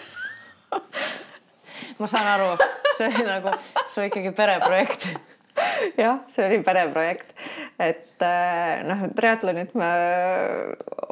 [1.97, 2.51] Ma saan aru,
[2.97, 3.51] see oli nagu
[3.89, 5.09] sul ikkagi pereprojekt.
[5.97, 7.31] Jah, see oli pereprojekt,
[7.81, 9.87] et äh, noh, triatlonit me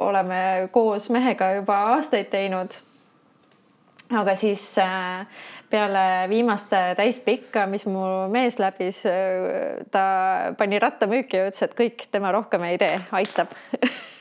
[0.02, 2.74] oleme koos mehega juba aastaid teinud.
[4.14, 5.26] aga siis äh,
[5.70, 9.02] peale viimast täispikka, mis mu mees läbis,
[9.92, 10.04] ta
[10.58, 13.54] pani ratta müüki ja ütles, et kõik tema rohkem ei tee, aitab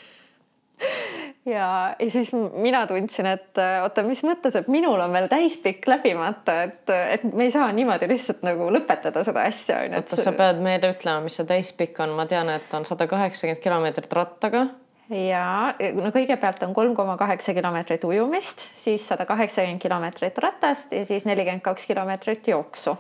[1.56, 6.58] ja, ja siis mina tundsin, et oota, mis mõttes, et minul on veel täispikk läbimata,
[6.70, 9.84] et, et me ei saa niimoodi lihtsalt nagu lõpetada seda asja.
[9.86, 13.64] oota, sa pead meile ütlema, mis see täispikk on, ma tean, et on sada kaheksakümmend
[13.64, 14.68] kilomeetrit rattaga
[15.10, 21.06] ja no kõigepealt on kolm koma kaheksa kilomeetrit ujumist, siis sada kaheksakümmend kilomeetrit ratast ja
[21.06, 22.98] siis nelikümmend kaks kilomeetrit jooksu.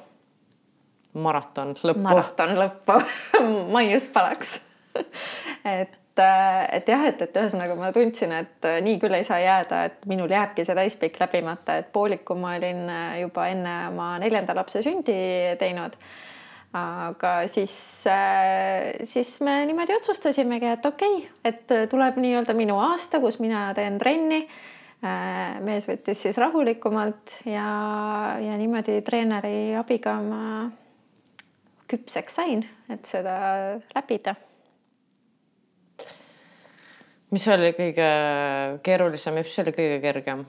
[1.13, 2.01] maraton lõppu.
[2.03, 2.99] maraton lõppu
[3.75, 4.59] maius palaks
[5.65, 5.97] et,
[6.71, 10.31] et jah, et, et ühesõnaga ma tundsin, et nii küll ei saa jääda, et minul
[10.31, 12.85] jääbki see täispikk läbimata, et pooliku ma olin
[13.21, 15.17] juba enne oma neljanda lapse sündi
[15.59, 15.97] teinud
[16.75, 17.73] aga siis,
[18.09, 23.67] äh, siis me niimoodi otsustasimegi, et okei okay,, et tuleb nii-öelda minu aasta, kus mina
[23.77, 24.45] teen trenni.
[25.05, 27.67] Äh, mees võttis siis rahulikumalt ja,
[28.41, 30.41] ja niimoodi treeneri abiga ma
[31.91, 33.35] küpseks sain, et seda
[33.93, 34.35] läbida.
[37.35, 38.09] mis oli kõige
[38.85, 40.45] keerulisem ja mis oli kõige kergem?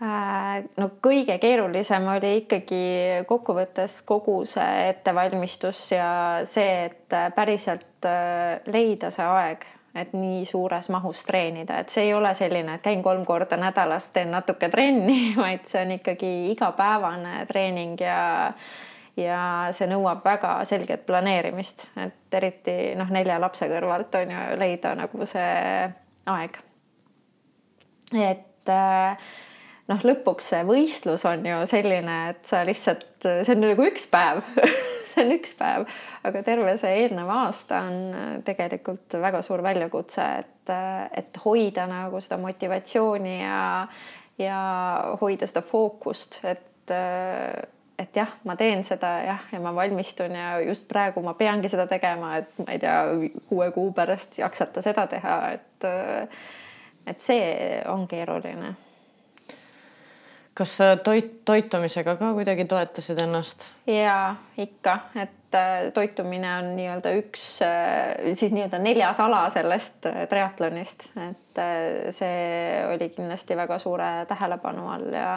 [0.00, 2.84] Äh, no kõige keerulisem oli ikkagi
[3.28, 6.12] kokkuvõttes kogu see ettevalmistus ja
[6.48, 9.66] see, et päriselt äh, leida see aeg,
[10.00, 14.06] et nii suures mahus treenida, et see ei ole selline, et käin kolm korda nädalas,
[14.14, 18.22] teen natuke trenni, vaid see on ikkagi igapäevane treening ja
[19.20, 19.42] ja
[19.76, 25.28] see nõuab väga selget planeerimist, et eriti noh, nelja lapse kõrvalt on ju leida nagu
[25.28, 25.52] see
[26.30, 26.58] aeg.
[28.16, 29.30] et äh,
[29.90, 34.44] noh, lõpuks see võistlus on ju selline, et sa lihtsalt, see on nagu üks päev
[35.10, 35.88] see on üks päev,
[36.26, 40.72] aga terve see eelnev aasta on tegelikult väga suur väljakutse, et,
[41.18, 43.60] et hoida nagu seda motivatsiooni ja,
[44.40, 44.62] ja
[45.20, 46.66] hoida seda fookust, et
[48.00, 51.84] et jah, ma teen seda jah, ja ma valmistun ja just praegu ma peangi seda
[51.86, 52.96] tegema, et ma ei tea,
[53.50, 55.88] kuue kuu pärast jaksata seda teha, et
[57.10, 58.74] et see on keeruline.
[60.54, 63.70] Kas sa toit, toitumisega ka kuidagi toetasid ennast?
[63.86, 70.24] ja ikka, et äh, toitumine on nii-öelda üks äh, siis nii-öelda neljas ala sellest äh,
[70.30, 71.60] triatlonist, et
[72.14, 75.34] see oli kindlasti väga suure tähelepanu all ja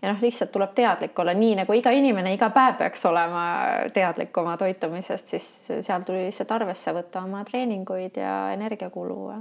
[0.00, 3.44] ja noh, lihtsalt tuleb teadlik olla, nii nagu iga inimene iga päev peaks olema
[3.92, 5.48] teadlik oma toitumisest, siis
[5.84, 9.40] seal tuli lihtsalt arvesse võtta oma treeninguid ja energiakulu ja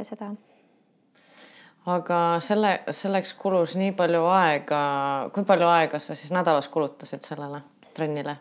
[0.00, 0.30] kõike seda.
[1.94, 4.82] Aga selle, selleks kulus nii palju aega,
[5.34, 7.62] kui palju aega sa siis nädalas kulutasid sellele
[7.94, 8.36] trennile?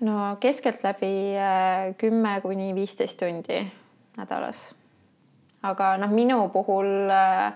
[0.00, 3.62] no keskeltläbi äh, kümme kuni viisteist tundi
[4.16, 4.60] nädalas.
[5.62, 7.54] aga noh, minu puhul äh,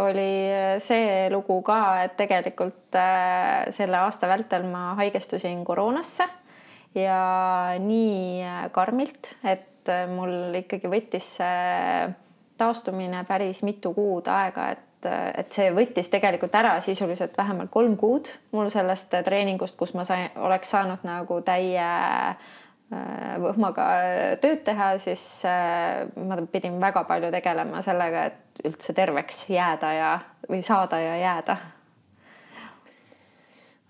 [0.00, 6.28] oli see lugu ka, et tegelikult äh, selle aasta vältel ma haigestusin koroonasse
[6.94, 7.20] ja
[7.82, 12.14] nii karmilt, et mul ikkagi võttis see
[12.58, 18.30] taastumine päris mitu kuud aega, et, et see võttis tegelikult ära sisuliselt vähemalt kolm kuud
[18.52, 21.88] mul sellest treeningust, kus ma sain, oleks saanud nagu täie
[23.42, 23.84] võhmaga
[24.42, 30.10] tööd teha, siis ma pidin väga palju tegelema sellega, et üldse terveks jääda ja,
[30.50, 31.56] või saada ja jääda.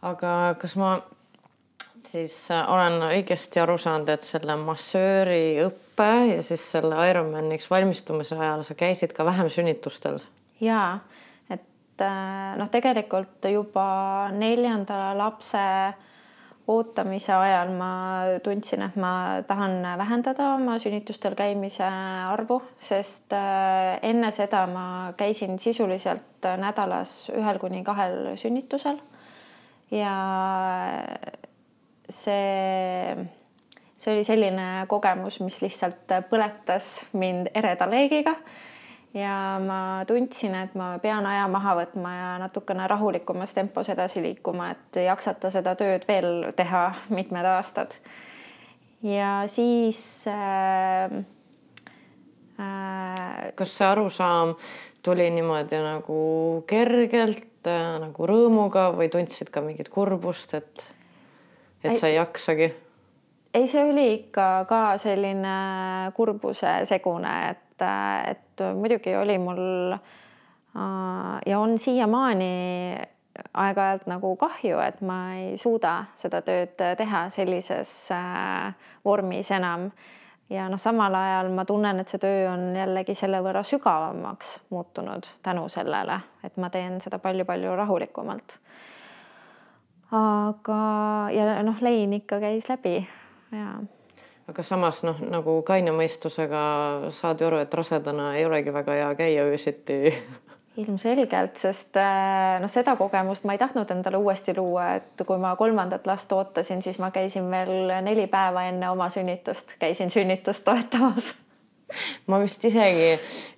[0.05, 0.95] aga kas ma
[2.15, 8.37] siis äh, olen õigesti aru saanud, et selle massööri õppe ja siis selle Ironmaniks valmistumise
[8.37, 10.19] ajal sa käisid ka vähem sünnitustel?
[10.61, 10.99] ja,
[11.51, 15.63] et äh, noh, tegelikult juba neljanda lapse
[16.67, 17.91] ootamise ajal ma
[18.43, 25.59] tundsin, et ma tahan vähendada oma sünnitustel käimise arvu, sest äh, enne seda ma käisin
[25.59, 28.99] sisuliselt nädalas ühel kuni kahel sünnitusel.
[29.91, 30.17] ja
[32.09, 33.29] see,
[34.05, 38.37] see oli selline kogemus, mis lihtsalt põletas mind ereda leegiga
[39.15, 44.73] ja ma tundsin, et ma pean aja maha võtma ja natukene rahulikumas tempos edasi liikuma,
[44.75, 47.95] et jaksata seda tööd veel teha mitmed aastad.
[49.03, 51.23] ja siis äh,.
[52.55, 54.53] Äh, kas see arusaam
[55.03, 56.19] tuli niimoodi nagu
[56.71, 60.87] kergelt äh, nagu rõõmuga või tundsid ka mingit kurbust, et,
[61.83, 62.71] et sa ei jaksagi?
[63.55, 65.59] Ei, see oli ikka ka selline
[66.15, 72.97] kurbuse segune, et et, muidugi oli mul äh, ja on siiamaani
[73.55, 78.75] aeg-ajalt nagu kahju, et ma ei suuda seda tööd teha sellises äh,
[79.05, 79.91] vormis enam.
[80.51, 85.27] ja noh, samal ajal ma tunnen, et see töö on jällegi selle võrra sügavamaks muutunud
[85.43, 88.59] tänu sellele, et ma teen seda palju-palju rahulikumalt.
[90.13, 90.81] aga,
[91.35, 93.01] ja noh, lein ikka käis läbi
[93.55, 93.75] ja
[94.49, 96.65] aga samas noh, nagu kaine mõistusega
[97.15, 100.01] saad ju aru, et rasedana ei olegi väga hea käia öösiti
[100.81, 105.55] ilmselgelt, sest äh, noh, seda kogemust ma ei tahtnud endale uuesti luua, et kui ma
[105.57, 111.33] kolmandat last ootasin, siis ma käisin veel neli päeva enne oma sünnitust, käisin sünnitust toetamas.
[112.29, 113.15] ma vist isegi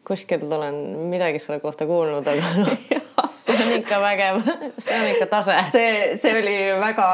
[0.07, 0.77] kuskilt olen
[1.09, 2.75] midagi selle kohta kuulnud, aga noh,
[3.33, 4.43] see on ikka vägev,
[4.77, 5.57] see on ikka tase.
[5.73, 7.07] see, see oli väga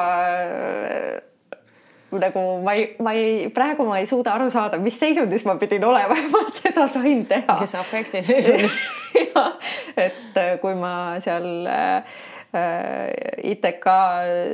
[2.20, 5.84] nagu ma ei, ma ei, praegu ma ei suuda aru saada, mis seisundis ma pidin
[5.88, 7.56] olema ja ma seda sain teha.
[7.60, 8.82] kes afekti seisundis
[9.20, 9.56] jah,
[9.96, 10.94] et äh, kui ma
[11.24, 12.20] seal äh,
[13.48, 13.86] ITK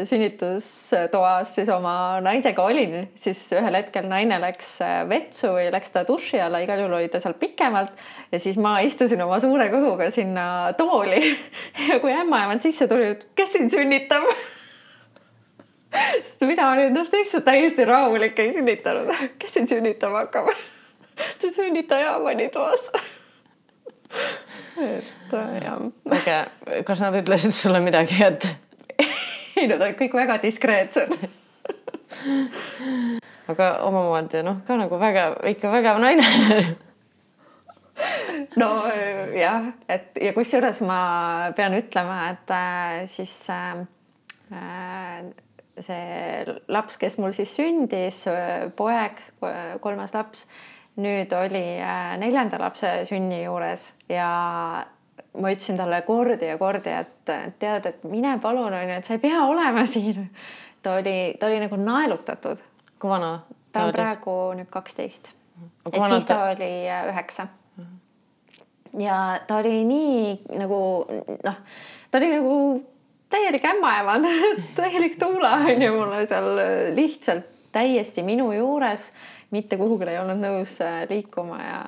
[0.07, 6.05] sünnitustoas siis oma naisega olin, siis ühel hetkel naine läks äh, vetsu või läks ta
[6.07, 7.91] duši alla, igal juhul oli ta seal pikemalt
[8.31, 10.47] ja siis ma istusin oma suure kõhuga sinna
[10.79, 11.25] tooli
[11.89, 14.31] ja kui ämmaemand sisse tuli, kes siin sünnitab
[15.93, 19.15] sest mina olin noh, täitsa täiesti rahulik, ei sünnitanud.
[19.39, 20.53] kes siin sünnitama hakkab?
[21.41, 22.91] see sünnitaja pani toas.
[24.79, 25.15] et
[25.63, 25.81] jah.
[26.17, 26.39] äge,
[26.85, 28.49] kas nad ütlesid sulle midagi, et?
[29.57, 31.19] ei, nad olid kõik väga diskreetsed
[33.49, 36.29] aga omamoodi noh, ka nagu vägev, ikka vägev naine
[38.61, 38.71] no
[39.37, 41.01] jah, et ja kusjuures ma
[41.57, 43.85] pean ütlema, et äh, siis äh,
[45.85, 48.25] see laps, kes mul siis sündis,
[48.77, 49.21] poeg,
[49.85, 50.47] kolmas laps,
[50.99, 54.29] nüüd oli äh, neljanda lapse sünni juures ja
[55.39, 59.23] ma ütlesin talle kordi ja kordi, et tead, et mine palun, onju, et sa ei
[59.23, 60.31] pea olema siin.
[60.83, 62.63] ta oli, ta oli nagu naelutatud.
[62.99, 63.39] kui vana?
[63.73, 65.33] ta on praegu nüüd kaksteist.
[65.93, 67.49] et siis ta, ta oli äh, üheksa.
[68.99, 70.81] ja ta oli nii nagu
[71.45, 71.59] noh,
[72.11, 72.55] ta oli nagu
[73.31, 74.25] täielik ämmaemand
[74.79, 76.61] täielik tuula on ju mulle seal
[76.95, 79.13] lihtsalt täiesti minu juures,
[79.51, 81.83] mitte kuhugile ei olnud nõus äh, liikuma ja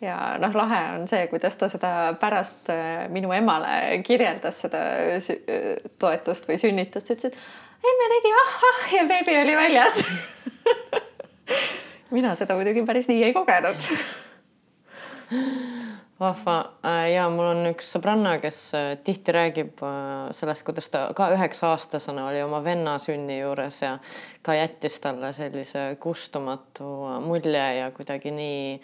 [0.00, 4.78] ja noh, lahe on see, kuidas ta seda pärast äh, minu emale kirjeldas seda
[5.98, 9.98] toetust või sünnitust, ütles, et emme tegi ahah ja beebi oli väljas.
[12.14, 13.90] Mina seda muidugi päris nii ei kogenud
[16.20, 21.04] vahva äh, ja mul on üks sõbranna, kes äh, tihti räägib äh, sellest, kuidas ta
[21.16, 23.94] ka üheksa-aastasena oli oma venna sünni juures ja
[24.42, 26.88] ka jättis talle sellise kustumatu
[27.24, 28.74] mulje ja kuidagi nii,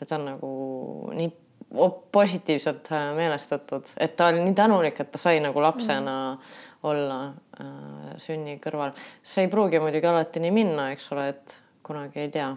[0.00, 0.50] et ta on nagu
[1.14, 1.30] nii
[2.12, 6.48] positiivselt meelestatud, et ta oli nii tänulik, et ta sai nagu lapsena mm.
[6.90, 7.20] olla
[7.60, 8.96] äh, sünni kõrval.
[9.22, 12.50] see ei pruugi muidugi alati nii minna, eks ole, et kunagi ei tea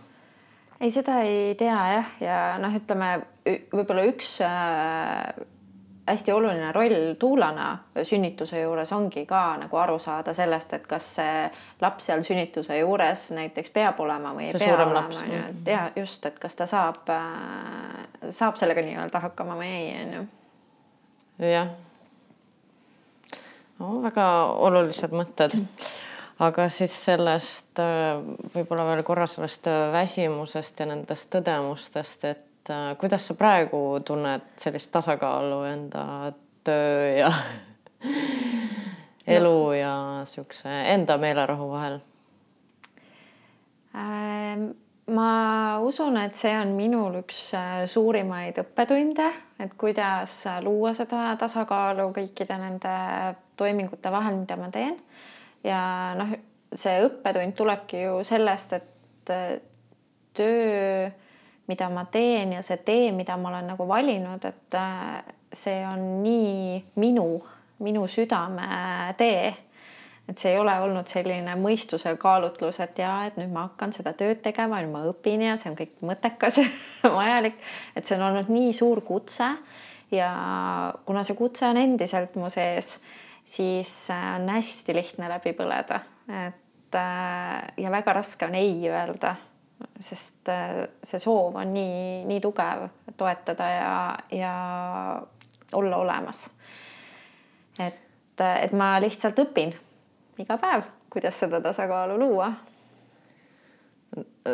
[0.84, 3.16] ei, seda ei tea jah, ja noh, ütleme
[3.74, 5.44] võib-olla üks äh,
[6.08, 7.68] hästi oluline roll tuulana
[8.04, 11.46] sünnituse juures ongi ka nagu aru saada sellest, et kas see
[11.82, 15.72] laps seal sünnituse juures näiteks peab olema või ei see pea olema, on ju, et
[15.72, 20.28] ja just, et kas ta saab äh,, saab sellega nii-öelda hakkama või ei, on ju.
[21.54, 21.72] jah
[23.80, 23.96] no,.
[24.04, 24.28] väga
[24.68, 25.56] olulised mõtted
[26.48, 28.20] aga siis sellest äh,
[28.54, 34.54] võib-olla veel korra sellest äh, väsimusest ja nendest tõdemustest, et äh, kuidas sa praegu tunned
[34.60, 36.06] sellist tasakaalu enda
[36.64, 37.32] töö ja
[39.38, 39.74] elu no.
[39.78, 39.96] ja
[40.30, 42.00] siukse enda meelerahu vahel
[43.96, 44.72] ähm,?
[45.14, 47.50] ma usun, et see on minul üks
[47.92, 49.26] suurimaid õppetunde,
[49.60, 52.94] et kuidas luua seda tasakaalu kõikide nende
[53.60, 54.96] toimingute vahel, mida ma teen
[55.64, 55.82] ja
[56.18, 56.34] noh,
[56.76, 59.32] see õppetund tulebki ju sellest, et
[60.34, 61.10] töö,
[61.68, 65.20] mida ma teen ja see tee, mida ma olen nagu valinud, et äh,
[65.54, 67.28] see on nii minu,
[67.84, 69.54] minu südametee.
[70.24, 74.14] et see ei ole olnud selline mõistuse kaalutlus, et jaa, et nüüd ma hakkan seda
[74.16, 76.68] tööd tegema, nüüd ma õpin ja see on kõik mõttekas ja
[77.20, 77.58] vajalik,
[77.96, 79.50] et see on olnud nii suur kutse
[80.16, 80.30] ja
[81.06, 82.96] kuna see kutse on endiselt mu sees
[83.56, 86.00] siis äh, on hästi lihtne läbi põleda,
[86.48, 89.36] et äh, ja väga raske on ei öelda,
[90.00, 92.88] sest äh, see soov on nii, nii tugev
[93.18, 93.96] toetada ja,
[94.32, 94.54] ja
[95.74, 96.48] olla olemas.
[97.80, 99.74] et, et ma lihtsalt õpin
[100.42, 102.54] iga päev, kuidas seda tasakaalu luua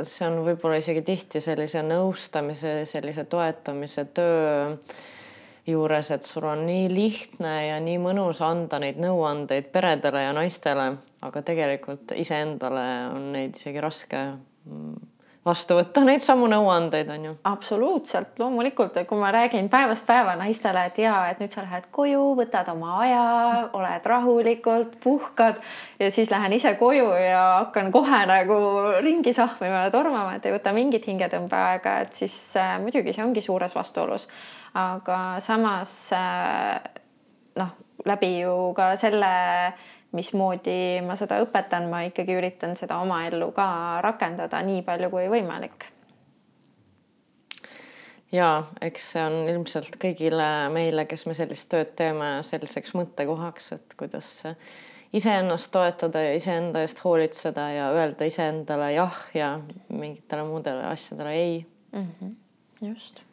[0.03, 4.75] see on võib-olla isegi tihti sellise nõustamise, sellise toetamise töö
[5.71, 10.89] juures, et sul on nii lihtne ja nii mõnus anda neid nõuandeid peredele ja naistele,
[11.25, 14.23] aga tegelikult iseendale on neid isegi raske
[14.65, 15.09] mm,
[15.45, 17.33] vastu võtta neid samu nõuandeid, on ju.
[17.47, 22.23] absoluutselt, loomulikult, kui ma räägin päevast päeva naistele, et jaa, et nüüd sa lähed koju,
[22.39, 23.23] võtad oma aja,
[23.77, 25.61] oled rahulikult, puhkad
[25.99, 28.59] ja siis lähen ise koju ja hakkan kohe nagu
[29.05, 33.45] ringi sahmima ja tormama, et ei võta mingit hingetõmbeaega, et siis äh, muidugi see ongi
[33.45, 34.27] suures vastuolus
[34.73, 36.81] aga samas äh,
[37.59, 37.71] noh,
[38.05, 39.31] läbi ju ka selle,
[40.15, 45.29] mismoodi ma seda õpetan, ma ikkagi üritan seda oma ellu ka rakendada nii palju kui
[45.29, 45.89] võimalik
[48.31, 53.95] ja eks see on ilmselt kõigile meile, kes me sellist tööd teeme, selliseks mõttekohaks, et
[53.97, 54.29] kuidas
[55.15, 59.55] iseennast toetada ja iseenda eest hoolitseda ja öelda iseendale jah ja
[59.89, 62.11] mingitele muudele asjadele ei mm.
[62.19, 62.35] -hmm.
[62.91, 63.23] just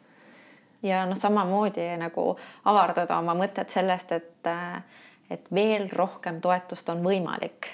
[0.83, 2.29] ja noh, samamoodi nagu
[2.65, 4.53] avardada oma mõtet sellest, et,
[5.31, 7.69] et veel rohkem toetust on võimalik.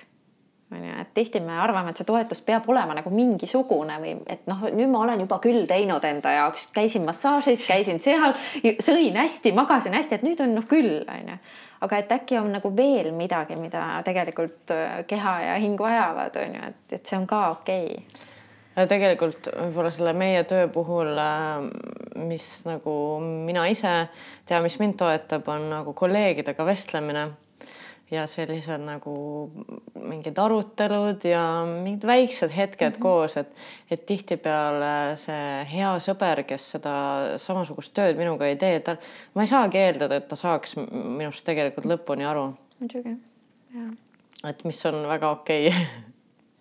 [0.73, 4.47] On ju, et tihti me arvame, et see toetus peab olema nagu mingisugune või et
[4.49, 8.33] noh, nüüd ma olen juba küll teinud enda jaoks, käisin massaažis, käisin seal,
[8.81, 11.37] sõin hästi, magasin hästi, et nüüd on noh küll, on ju.
[11.85, 14.73] aga et äkki on nagu veel midagi, mida tegelikult
[15.07, 17.99] keha ja hing vajavad, on ju, et, et see on ka okei.
[17.99, 18.31] okay
[18.75, 21.67] tegelikult võib-olla selle meie töö puhul, äh,
[22.25, 23.93] mis nagu mina ise
[24.49, 27.29] tean, mis mind toetab, on nagu kolleegidega vestlemine
[28.13, 29.13] ja sellised nagu
[29.97, 33.01] mingid arutelud ja mingid väiksed hetked mm -hmm.
[33.01, 33.53] koos, et,
[33.91, 36.93] et tihtipeale see hea sõber, kes seda
[37.37, 38.97] samasugust tööd minuga ei tee, tal,
[39.33, 42.53] ma ei saagi eeldada, et ta saaks minust tegelikult lõpuni aru.
[42.79, 43.17] muidugi,
[43.73, 43.93] jah.
[44.49, 45.85] et mis on väga okei okay.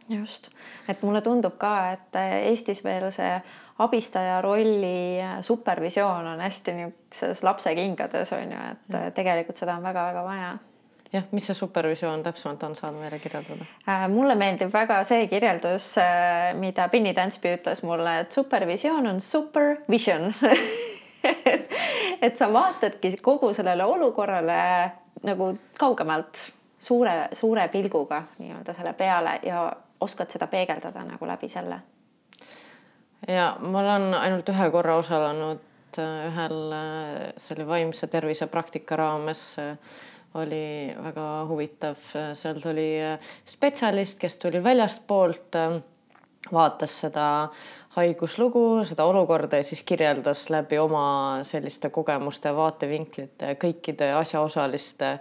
[0.09, 0.49] just,
[0.89, 3.37] et mulle tundub ka, et Eestis veel see
[3.83, 9.11] abistaja rolli supervisioon on hästi niisuguses lapse kingades on ju, et ja.
[9.15, 10.53] tegelikult seda on väga-väga vaja
[11.13, 14.07] jah, mis see supervisioon täpsemalt on, saad meile kirjeldada äh,?
[14.13, 20.33] mulle meeldib väga see kirjeldus äh,, mida Pinni Tänspi ütles mulle, et supervisioon on supervision
[22.27, 24.59] et sa vaatadki kogu sellele olukorrale
[25.27, 26.41] nagu kaugemalt
[26.83, 29.67] suure, suure pilguga nii-öelda selle peale ja
[30.03, 31.81] oskad seda peegeldada nagu läbi selle.
[33.29, 38.97] ja ma olen ainult ühe korra osalenud äh, ühel, äh, see oli vaimse tervise praktika
[38.97, 39.45] raames
[40.35, 41.99] oli väga huvitav,
[42.33, 42.87] seal tuli
[43.45, 45.59] spetsialist, kes tuli väljastpoolt,
[46.53, 47.27] vaatas seda
[47.97, 51.05] haiguslugu, seda olukorda ja siis kirjeldas läbi oma
[51.47, 55.19] selliste kogemuste ja vaatevinklite kõikide asjaosaliste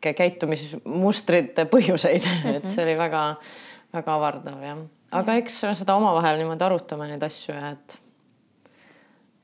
[0.00, 2.24] võimalike käitumismustrite põhjuseid.
[2.30, 2.56] Mm, -hmm.
[2.56, 4.78] et see oli väga-väga avardav jah,
[5.12, 7.98] aga eks seda omavahel niimoodi arutame neid asju ja et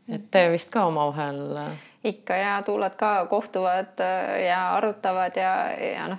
[0.09, 1.59] et te vist ka omavahel
[2.05, 6.19] ikka ja tuulad ka kohtuvad äh, ja arutavad ja, ja noh,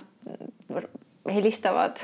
[1.33, 1.97] helistavad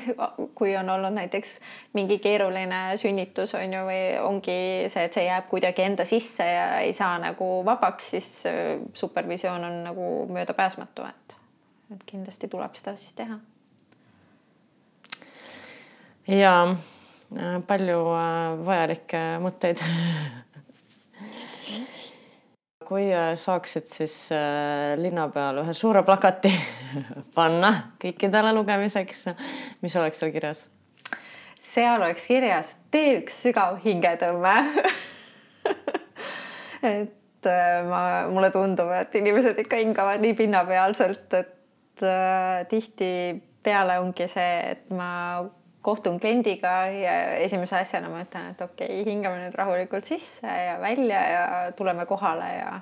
[0.58, 1.60] kui on olnud näiteks
[1.92, 6.80] mingi keeruline sünnitus on ju, või ongi see, et see jääb kuidagi enda sisse ja
[6.80, 11.29] ei saa nagu vabaks, siis äh, supervisioon on nagu möödapääsmatu, et,
[11.90, 13.38] et kindlasti tuleb seda siis teha.
[16.28, 17.98] ja äh, palju
[18.66, 19.82] vajalikke mõtteid
[22.90, 26.50] kui äh, saaksid siis äh, linna peal ühe suure plakati
[27.38, 27.70] panna
[28.02, 29.28] kõikidele lugemiseks,
[29.84, 30.64] mis oleks seal kirjas?
[31.70, 34.56] seal oleks kirjas, tee üks sügav hingetõmme
[36.90, 41.54] et äh, ma, mulle tundub, et inimesed ikka hingavad nii pinnapealselt, et
[42.02, 45.10] äh, tihtipeale ongi see, et ma
[45.82, 50.76] kohtun kliendiga ja esimese asjana ma ütlen, et okei okay,, hingame nüüd rahulikult sisse ja
[50.80, 51.44] välja ja
[51.76, 52.80] tuleme kohale ja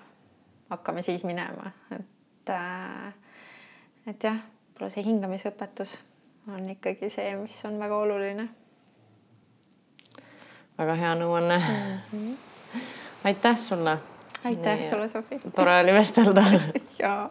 [0.71, 3.13] hakkame siis minema, et äh,
[4.09, 5.95] et jah, võib-olla see hingamisõpetus
[6.49, 8.49] on ikkagi see, mis on väga oluline.
[10.79, 11.99] väga hea nõuanne mm.
[12.13, 12.87] -hmm.
[13.25, 13.99] aitäh sulle.
[14.45, 15.41] aitäh sulle, Sofi.
[15.55, 16.45] tore oli vestelda
[17.03, 17.31] jaa